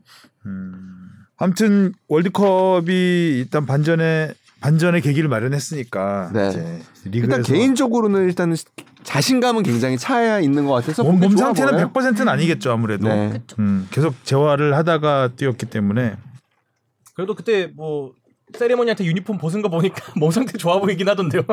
[0.46, 1.08] 음.
[1.38, 6.82] 아무튼 월드컵이 일단 반전의 반전의 계기를 마련했으니까 네.
[7.14, 8.56] 일단 개인적으로는 일단은
[9.04, 11.92] 자신감은 굉장히 차 있는 것 같아서 몸, 몸 상태는 보여요.
[11.94, 13.08] 100%는 아니겠죠 아무래도.
[13.08, 13.42] 네.
[13.60, 16.16] 음, 계속 재활을 하다가 뛰었기 때문에
[17.14, 18.14] 그래도 그때 뭐
[18.58, 21.44] 세레모니한테 유니폼 벗은 거 보니까 몸 상태 좋아 보이긴 하던데요.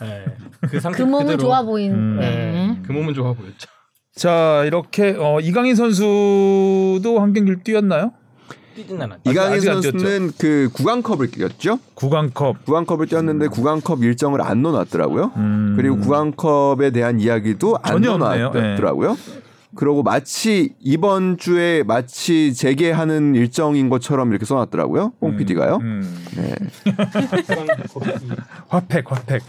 [0.00, 0.24] 네.
[0.70, 1.38] 그 상태 그 몸은 그대로.
[1.38, 1.96] 좋아 보이는.
[1.96, 2.16] 음.
[2.20, 2.30] 네.
[2.30, 2.78] 네.
[2.86, 3.68] 그 몸은 좋아 보였죠.
[4.14, 8.12] 자 이렇게 어, 이강인 선수도 한 경기를 뛰었나요?
[8.74, 9.30] 뛰진 않았죠.
[9.30, 9.60] 이강인.
[9.60, 11.78] 선수는 그 구강컵을 뛰었죠.
[11.94, 12.64] 구강컵.
[12.64, 15.32] 구강컵을 뛰었는데 구강컵 일정을 안 넣어놨더라고요.
[15.36, 15.74] 음.
[15.76, 18.00] 그리고 구강컵에 대한 이야기도 안.
[18.00, 19.16] 넣어놨더라고요.
[19.74, 25.12] 그러고 마치 이번 주에 마치 재개하는 일정인 것처럼 이렇게 써놨더라고요.
[25.18, 25.76] 뽕 PD가요.
[25.80, 26.24] 음.
[26.36, 26.54] 네.
[28.68, 29.42] 화팩 화팩.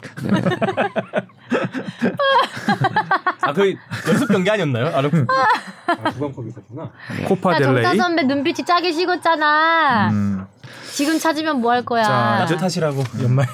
[3.41, 3.75] 아그
[4.07, 4.87] 연습 경기 아니었나요?
[4.87, 5.25] 아, 그
[6.13, 6.91] 구강컵 있었구나.
[7.27, 7.97] 코파 야, 정타 델레이.
[7.97, 10.09] 선배 눈빛이 짜게 식었잖아.
[10.11, 10.45] 음.
[10.93, 12.03] 지금 찾으면 뭐 할 거야?
[12.03, 13.47] 자, 나 탓이라고 연말.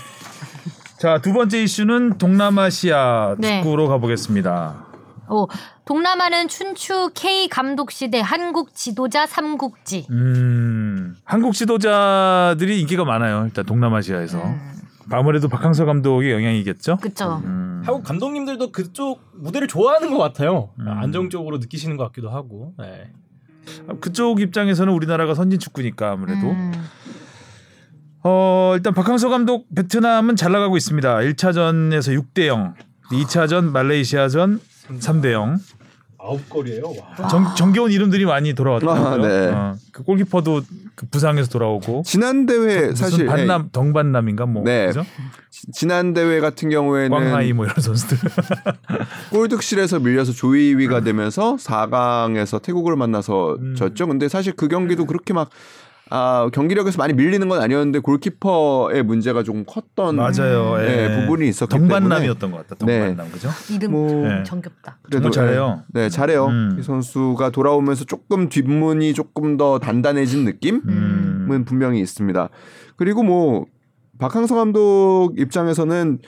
[0.99, 3.61] 자, 두 번째 이슈는 동남아시아 네.
[3.63, 4.85] 축구로 가보겠습니다.
[5.27, 5.45] 어,
[5.89, 10.05] 동남아는 춘추 K 감독 시대 한국 지도자 삼국지.
[10.11, 13.45] 음, 한국 지도자들이 인기가 많아요.
[13.45, 14.37] 일단 동남아시아에서.
[14.37, 14.71] 음,
[15.09, 16.97] 아무래도 박항서 감독의 영향이겠죠.
[16.97, 17.41] 그쵸.
[17.43, 17.81] 음.
[17.83, 20.69] 한국 감독님들도 그쪽 무대를 좋아하는 것 같아요.
[20.77, 20.87] 음.
[20.87, 22.75] 안정적으로 느끼시는 것 같기도 하고.
[22.77, 23.11] 네.
[23.99, 26.71] 그쪽 입장에서는 우리나라가 선진 축구니까 아무래도 음,
[28.23, 31.15] 어 일단 박항서 감독 베트남은 잘 나가고 있습니다.
[31.15, 32.75] 1차전에서 6대 0,
[33.11, 34.59] 2차전 말레이시아전
[34.99, 35.57] 3대 0.
[36.21, 36.83] 아홉 골이에요.
[36.83, 37.27] 와.
[37.29, 39.07] 정, 정겨운 이름들이 많이 돌아왔더라고요.
[39.07, 39.47] 아, 네.
[39.47, 40.61] 어, 그 골키퍼도
[40.95, 44.87] 그 부상에서 돌아오고 지난 대회 사실 반남 덩반남인가 뭐 네.
[44.87, 44.99] 그죠?
[44.99, 48.17] 예, 지난 대회 같은 경우에는 광하이 뭐 이런 선수들.
[49.31, 53.75] 골득실에서 밀려서 조이위가 되면서 4강에서 태국을 만나서 음.
[53.75, 54.07] 졌죠.
[54.07, 55.49] 근데 사실 그 경기도 그렇게 막
[56.11, 60.77] 아, 경기력에서 많이 밀리는 건 아니었는데 골키퍼의 문제가 조금 컸던 맞아요.
[60.77, 61.21] 네, 예.
[61.21, 62.85] 부분이 있었기 때문에 덩반남이었던 것 같다.
[62.85, 62.99] 네.
[62.99, 63.49] 덩반남 그죠?
[63.69, 64.43] 이름 뭐 네.
[64.43, 64.97] 정겹다.
[65.31, 65.83] 잘해요.
[65.89, 66.47] 네, 잘해요.
[66.47, 66.77] 음.
[66.79, 71.65] 이 선수가 돌아오면서 조금 뒷문이 조금 더 단단해진 느낌은 음.
[71.65, 72.49] 분명히 있습니다.
[72.95, 73.65] 그리고 뭐
[74.17, 76.19] 박항서 감독 입장에서는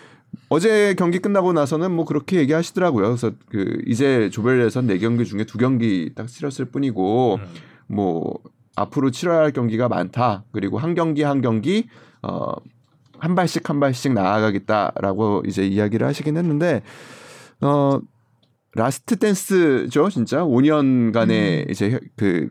[0.50, 3.08] 어제 경기 끝나고 나서는 뭐 그렇게 얘기하시더라고요.
[3.08, 7.48] 그래서 그 이제 조별 예선 네 경기 중에 두 경기 딱 치렀을 뿐이고 음.
[7.88, 8.40] 뭐
[8.76, 10.44] 앞으로 치러야 할 경기가 많다.
[10.52, 11.88] 그리고 한 경기 한 경기
[12.24, 12.52] 어.
[13.20, 16.82] 한 발씩 한 발씩 나아가겠다라고 이제 이야기를 하시긴 했는데
[17.62, 18.00] 어
[18.74, 22.50] last dance죠 진짜 5년간의 이제 혀- 그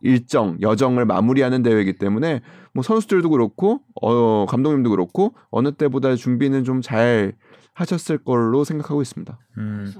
[0.00, 2.40] 일정 여정을 마무리하는 대회이기 때문에
[2.74, 7.34] 뭐 선수들도 그렇고 어 감독님도 그렇고 어느 때보다 준비는 좀 잘
[7.80, 9.38] 하셨을 걸로 생각하고 있습니다.
[9.58, 9.92] 음.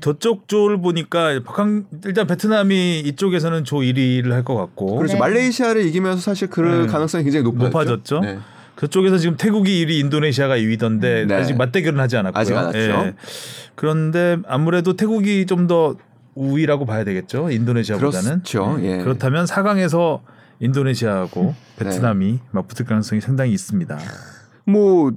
[0.00, 5.14] 저쪽 조를 보니까 박항 일단 베트남이 이쪽에서는 조 1위를 할 것 같고 그렇죠.
[5.14, 5.20] 네.
[5.20, 6.86] 말레이시아를 이기면서 사실 그 네.
[6.86, 7.66] 가능성이 굉장히 높아졌죠.
[7.66, 8.20] 높아졌죠.
[8.20, 8.38] 네.
[8.76, 11.34] 그쪽에서 지금 태국이 1위, 인도네시아가 2위던데 네.
[11.34, 12.40] 아직 맞대결은 하지 않았고요.
[12.40, 13.12] 아직 안 했죠.
[13.74, 15.96] 그런데 아무래도 태국이 좀 더
[16.34, 17.50] 우위라고 봐야 되겠죠.
[17.50, 18.30] 인도네시아보다는.
[18.30, 18.78] 그렇죠.
[18.82, 18.98] 예.
[18.98, 20.20] 그렇다면 4강에서
[20.60, 21.84] 인도네시아하고 네.
[21.84, 23.98] 베트남이 맞붙을 가능성이 상당히 있습니다.
[24.64, 25.10] 뭐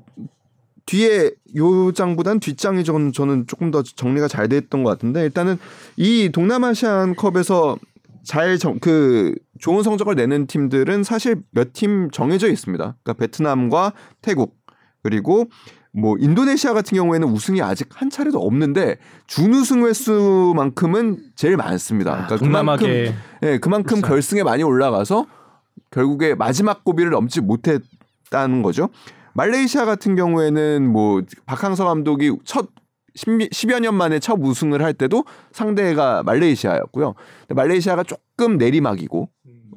[0.85, 5.57] 뒤에 요 장보단 뒷장이 저는 저는 조금 더 정리가 잘 됐던 것 같은데 일단은
[5.97, 7.77] 이 동남아시안 컵에서
[8.23, 12.95] 잘그 좋은 성적을 내는 팀들은 사실 몇 팀 정해져 있습니다.
[13.03, 14.55] 그러니까 베트남과 태국
[15.03, 15.47] 그리고
[15.93, 22.11] 뭐 인도네시아 같은 경우에는 우승이 아직 한 차례도 없는데 준우승 횟수만큼은 제일 많습니다.
[22.11, 24.07] 그러니까 그만큼 동남아계 예, 그만큼 그렇죠.
[24.07, 25.25] 결승에 많이 올라가서
[25.89, 28.89] 결국에 마지막 고비를 넘지 못했다는 거죠.
[29.33, 32.67] 말레이시아 같은 경우에는 뭐 박항서 감독이 첫
[33.15, 37.13] 10, 여 년 만에 첫 우승을 할 때도 상대가 말레이시아였고요.
[37.41, 39.29] 근데 말레이시아가 조금 내리막이고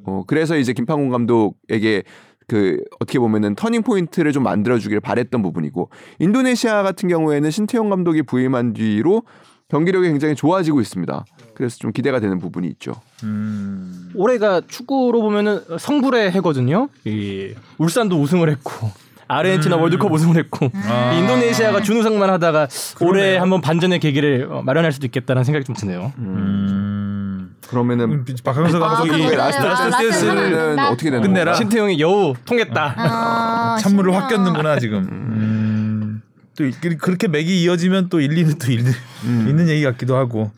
[0.07, 2.05] 어 그래서 이제 김판곤 감독에게
[2.46, 5.88] 그 어떻게 보면은 터닝 포인트를 좀 만들어 주길 바랬던 부분이고
[6.18, 9.22] 인도네시아 같은 경우에는 신태용 감독이 부임한 뒤로
[9.68, 11.24] 경기력이 굉장히 좋아지고 있습니다.
[11.55, 12.92] 그래서 좀 기대가 되는 부분이 있죠.
[13.22, 14.11] 음.
[14.14, 16.88] 올해가 축구로 보면은 성불의 해거든요.
[17.05, 18.90] 이 울산도 우승을 했고
[19.29, 19.83] 아르헨티나 음.
[19.83, 21.12] 월드컵 우승을 했고 아.
[21.14, 22.68] 이 인도네시아가 준우승만 하다가
[23.01, 26.12] 올해 한번 반전의 계기를 어, 마련할 수도 있겠다는 생각이 좀 드네요.
[26.18, 27.55] 음.
[27.68, 31.55] 그러면 음, 박항서 아, 감독이 그거는 라스트 댄스는 나- 어떻게 되는 끝내라.
[31.55, 32.95] 신태용이 여우 통했다.
[32.97, 34.35] 아, 찬물을 신기하다.
[34.37, 34.99] 확 꼈는구나 지금.
[35.11, 36.22] 음.
[36.57, 38.93] 또 이- 그렇게 맥이 이어지면 또 일리는 또 일리,
[39.25, 40.53] 있는 얘기 같기도 하고.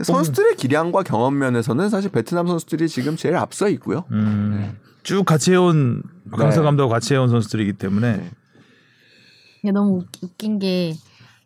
[0.00, 4.04] 선수들의 기량과 경험 면에서는 사실 베트남 선수들이 지금 제일 앞서 있고요.
[4.12, 4.76] 음.
[5.02, 6.60] 쭉 같이 해온 네.
[6.62, 8.30] 감독 같이 해온 선수들이기 때문에
[9.62, 10.94] 이게 너무 웃- 웃긴 게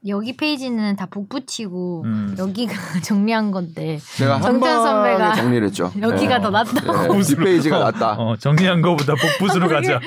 [0.09, 2.37] 여기 페이지는 다 복붙이고 음.
[2.39, 5.91] 여기가 정리한 건데 제가 한 정찬 선배가 정리를 했죠.
[6.01, 6.43] 여기가 네.
[6.43, 7.09] 더 낫다.
[7.09, 8.13] 네, 뒷페이지가 낫다.
[8.13, 9.99] 어, 정리한 거보다 복붙으로 가자.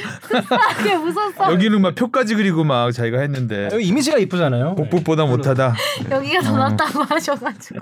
[0.78, 1.52] 그게 웃었어.
[1.52, 4.76] 여기는 막 표까지 그리고 막 자기가 했는데 여기 이미지가 이쁘잖아요.
[4.76, 5.76] 복붙보다 못하다.
[6.10, 6.44] 여기가 어.
[6.44, 7.80] 더 낫다고 하셔가지고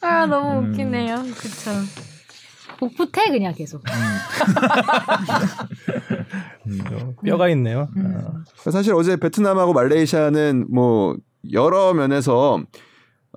[0.00, 1.16] 아 너무 웃기네요.
[1.36, 1.70] 그쵸.
[2.80, 3.82] 복붙해 그냥 계속.
[7.24, 7.88] 뼈가 있네요.
[7.96, 8.22] 음.
[8.24, 8.70] 어.
[8.70, 11.16] 사실 어제 베트남하고 말레이시아는 뭐
[11.52, 12.62] 여러 면에서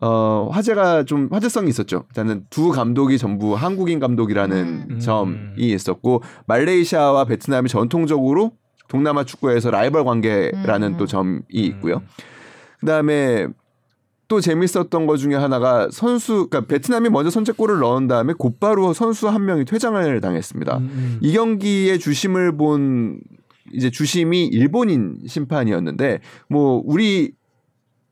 [0.01, 2.05] 어 화제가 좀 화제성이 있었죠.
[2.09, 4.99] 일단은 두 감독이 전부 한국인 감독이라는 음.
[4.99, 8.53] 점이 있었고 말레이시아와 베트남이 전통적으로
[8.87, 10.97] 동남아 축구에서 라이벌 관계라는 음.
[10.97, 12.01] 또 점이 있고요.
[12.79, 13.47] 그다음에
[14.28, 19.45] 또 재밌었던 것 중에 하나가 선수 그러니까 베트남이 먼저 선제골을 넣은 다음에 곧바로 선수 한
[19.45, 20.78] 명이 퇴장을 당했습니다.
[20.78, 21.17] 음.
[21.21, 23.19] 이 경기의 주심을 본
[23.74, 26.19] 이제 주심이 일본인 심판이었는데
[26.49, 27.34] 뭐 우리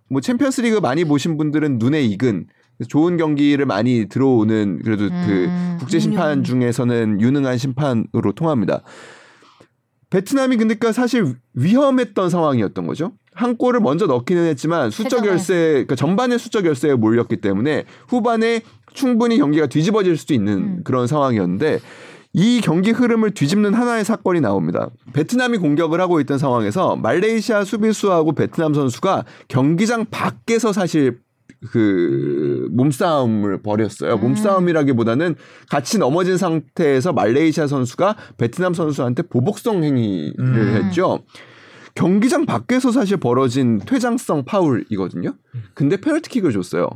[0.09, 2.47] 뭐 챔피언스리그 많이 보신 분들은 눈에 익은
[2.87, 6.43] 좋은 경기를 많이 들어오는 그래도 음, 그 국제 심판.
[6.43, 8.81] 중에서는 유능한 심판으로 통합니다.
[10.09, 13.13] 베트남이 근데 그 사실 위험했던 상황이었던 거죠.
[13.33, 15.25] 한 골을 먼저 넣기는 했지만 수적.
[15.25, 18.61] 열세, 그러니까 전반에 수적 열세에 몰렸기 때문에 후반에
[18.93, 20.81] 충분히 경기가 뒤집어질 수도 있는 음.
[20.83, 21.79] 그런 상황이었는데
[22.33, 24.89] 이 경기 흐름을 뒤집는 하나의 사건이 나옵니다.
[25.13, 31.19] 베트남이 공격을 하고 있던 상황에서 말레이시아 수비수하고 베트남 선수가 경기장 밖에서 사실
[31.71, 34.17] 그 몸싸움을 벌였어요.
[34.17, 35.35] 몸싸움이라기보다는
[35.69, 40.83] 같이 넘어진 상태에서 말레이시아 선수가 베트남 선수한테 보복성 행위를 음.
[40.83, 41.19] 했죠.
[41.95, 45.33] 경기장 밖에서 사실 벌어진 퇴장성 파울이거든요.
[45.73, 46.87] 근데 페널티킥을 줬어요.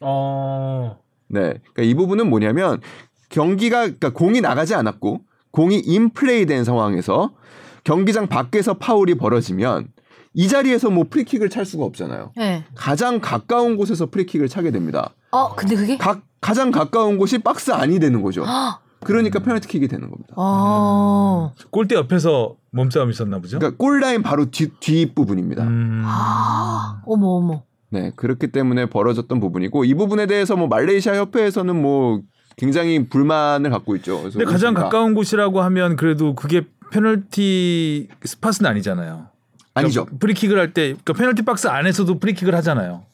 [0.00, 0.98] 어.
[1.28, 1.40] 네.
[1.40, 2.80] 그러니까 이 부분은 뭐냐면
[3.28, 5.20] 경기가 그러니까 공이 나가지 않았고
[5.52, 7.32] 공이 인플레이된 상황에서
[7.84, 9.88] 경기장 밖에서 파울이 벌어지면
[10.34, 12.32] 이 자리에서 뭐 프리킥을 찰 수가 없잖아요.
[12.36, 12.64] 네.
[12.74, 15.14] 가장 가까운 곳에서 프리킥을 차게 됩니다.
[15.30, 18.44] 어 근데 그게 가, 가장 가까운 곳이 박스 안이 되는 거죠.
[19.04, 20.34] 그러니까 페널티킥이 되는 겁니다.
[20.36, 21.52] 어.
[21.70, 23.58] 골대 옆에서 몸싸움이 있었나 보죠.
[23.58, 25.64] 그러니까 골라인 바로 뒤, 뒷 부분입니다.
[25.64, 26.02] 음.
[26.04, 27.02] 아.
[27.06, 27.62] 어머 어머.
[27.90, 32.20] 네, 그렇기 때문에 벌어졌던 부분이고 이 부분에 대해서 뭐 말레이시아 협회에서는 뭐
[32.56, 34.20] 굉장히 불만을 갖고 있죠.
[34.20, 34.74] 그래서 근데 가장.
[34.74, 39.28] 가까운 곳이라고 하면 그래도 그게 페널티 spot은 아니잖아요.
[39.74, 40.04] 아니죠.
[40.04, 43.04] 그러니까 프리킥을 할 때 그러니까 페널티 박스 안에서도 프리킥을 하잖아요.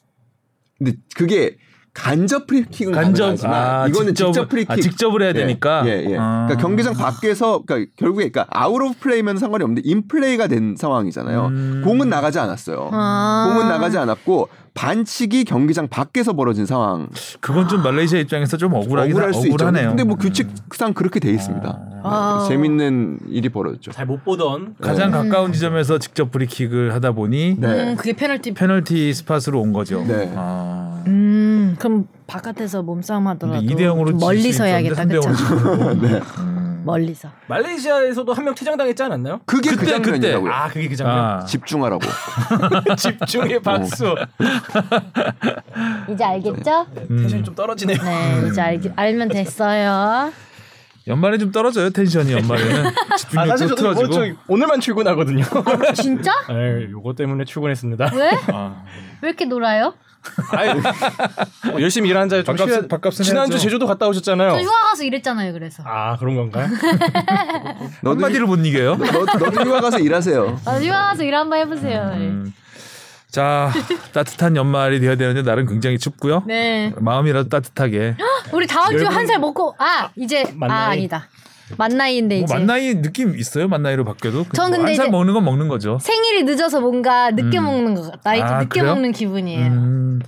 [0.77, 1.57] 근데 그게
[1.97, 4.71] 간접 프리킥은 간접 가능하지만 아, 이거는 직접, 직접 프리킥.
[4.71, 5.83] 아, 직접을 해야 예, 되니까.
[5.87, 6.15] 예, 예.
[6.17, 6.45] 아.
[6.47, 11.47] 그러니까 경기장 밖에서 그러니까 결국에 그러니까 out of play면 상관이 없는데 in play가 된 상황이잖아요.
[11.47, 11.81] 음.
[11.83, 12.89] 공은 나가지 않았어요.
[12.93, 13.49] 아.
[13.51, 17.09] 공은 나가지 않았고 반칙이 경기장 밖에서 벌어진 상황.
[17.41, 19.53] 그건 좀 말레이시아 입장에서 좀 억울하긴 억울할 수 있죠.
[19.55, 19.89] 억울하네요.
[19.89, 21.79] 근데 뭐 규칙상 그렇게 돼 있습니다.
[22.03, 22.45] 아.
[22.47, 23.91] 재밌는 일이 벌어졌죠.
[23.91, 25.17] 잘 못 보던 가장 네.
[25.17, 27.67] 가까운 지점에서 직접 프리킥을 하다 보니 네.
[27.91, 28.53] 음, 그게 페널티.
[28.53, 30.05] 페널티 spot으로 온 거죠.
[30.07, 30.31] 네.
[30.35, 31.01] 아.
[31.67, 35.05] 음 그럼 바깥에서 몸싸움 하더라도 근데 2대 0으로 좀 멀리서 해야겠다.
[35.05, 35.29] 그쵸?
[36.01, 36.21] 네.
[36.83, 37.29] 멀리서.
[37.47, 39.41] 말레이시아에서도 한 명 퇴장당했지 않았나요?
[39.45, 40.51] 그게 그 그때, 장면이라고요.
[40.51, 41.17] 아 그게 그 장면.
[41.17, 41.39] 아.
[41.45, 42.01] 집중하라고.
[42.97, 44.15] 집중의 박수.
[46.09, 46.87] 이제 알겠죠?
[47.09, 47.97] 텐션이 좀 떨어지네요.
[48.01, 50.31] 네 이제 알, 알면 됐어요.
[51.07, 54.25] 연말에 좀 떨어져요 텐션이 연말에는 아 집중력도 사실 저도 뭐 틀어지고.
[54.35, 55.43] 저 오늘만 출근하거든요.
[55.95, 56.31] 진짜?
[56.49, 58.11] 에이, 요거 때문에 출근했습니다.
[58.13, 58.29] 왜?
[58.53, 58.83] 아.
[59.21, 59.93] 왜 이렇게 놀아요?
[60.51, 60.81] 아유,
[61.71, 63.57] 뭐 열심히 일하는 자에 좀 쉬어야- 밥값은 지난주 해야죠.
[63.63, 64.51] 제주도 갔다 오셨잖아요.
[64.51, 65.53] 저 휴가 가서 일했잖아요.
[65.53, 65.83] 그래서.
[65.85, 66.67] 아 그런 건가요?
[68.01, 68.97] 너도 한마디를 못 이겨요.
[68.97, 70.59] 너, 너도 휴가 가서 일하세요.
[70.65, 72.11] 아, 휴가 가서 일 한번 해보세요.
[72.15, 72.53] 음.
[73.29, 73.71] 자
[74.13, 76.43] 따뜻한 연말이 되어야 되는데 날은 굉장히 춥고요.
[76.47, 76.93] 네.
[76.97, 78.15] 마음이라도 따뜻하게.
[78.53, 80.77] 우리 다음 열분- 한살 먹고 아 이제 만나이?
[80.77, 81.27] 아 아니다.
[81.77, 83.67] 만나이인데 뭐 이제 만나이 느낌 있어요?
[83.67, 84.45] 만나이로 바뀌어도.
[84.53, 85.97] 전 근데 한살 먹는 건 먹는 거죠.
[86.01, 87.63] 생일이 늦어서 뭔가 늦게 음.
[87.65, 88.21] 먹는 것 같다.
[88.23, 88.93] 나이 좀 아, 늦게 그래요?
[88.93, 89.65] 먹는 기분이에요.
[89.67, 90.21] 음,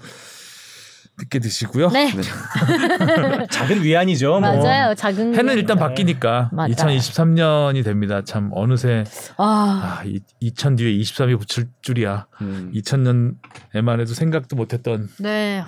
[1.18, 1.90] 늦게 드시고요.
[1.90, 2.12] 네,
[3.52, 4.30] 작은 위안이죠.
[4.32, 4.40] 뭐.
[4.42, 4.96] 맞아요.
[4.96, 5.60] 작은 해는 게.
[5.60, 6.74] 일단 바뀌니까 맞아요.
[6.74, 8.22] 2023년이 됩니다.
[8.26, 9.04] 참 어느새
[9.38, 12.28] 아, 아, 이, 2000 뒤에 23이 붙일 줄이야.
[12.42, 12.72] 음.
[12.76, 15.64] 2000년에만 해도 생각도 못했던 네.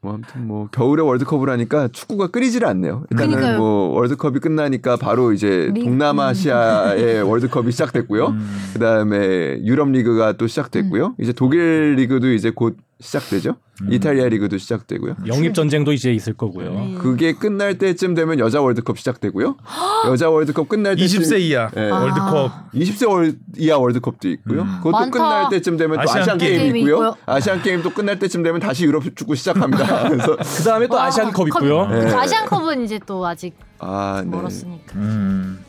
[0.00, 3.04] 뭐 아무튼 뭐 겨울에 월드컵을 하니까 축구가 끓이지를 않네요.
[3.10, 3.58] 일단은 그러니까요.
[3.58, 8.28] 뭐 월드컵이 끝나니까 바로 이제 리- 동남아시아의 월드컵이 시작됐고요.
[8.28, 8.48] 음.
[8.74, 9.18] 그다음에
[9.64, 11.16] 유럽 리그가 또 시작됐고요.
[11.18, 13.54] 이제 독일 리그도 이제 곧 시작되죠.
[13.82, 13.92] 음.
[13.92, 15.16] 이탈리아 리그도 시작되고요.
[15.26, 16.72] 영입 전쟁도 이제 있을 거고요.
[16.72, 16.94] 네.
[16.98, 19.56] 그게 끝날 때쯤 되면 여자 월드컵 시작되고요.
[20.10, 21.88] 여자 월드컵 끝날 때쯤 20세 이하 네.
[21.88, 24.62] 월드컵 20세 월 이하 월드컵도 있고요.
[24.62, 24.76] 음.
[24.78, 25.10] 그것도 많다.
[25.10, 26.94] 끝날 때쯤 되면 또 아시안 아시안, 게임 게임이 있고요.
[26.94, 27.16] 있고요.
[27.26, 30.08] 아시안 게임도 끝날 때쯤 되면 다시 유럽 축구 시작합니다.
[30.10, 31.86] 그래서 그 다음에 또 아시안 컵 있고요.
[31.86, 32.12] 네.
[32.12, 34.30] 아시안컵은 이제 또 아직 아, 네.
[34.30, 34.94] 멀었으니까.
[34.96, 35.64] 음.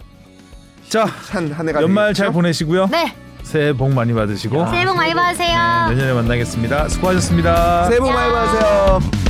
[0.88, 2.34] 자 한, 한 해가 연말 잘 되겠죠?
[2.34, 2.88] 보내시고요.
[2.88, 3.14] 네,
[3.50, 5.88] 새해 복 많이 받으시고 새해 복 많이 받으세요.
[5.90, 6.88] 내년에 만나겠습니다.
[6.88, 7.86] 수고하셨습니다.
[7.86, 9.29] 새해 복 많이 받으세요.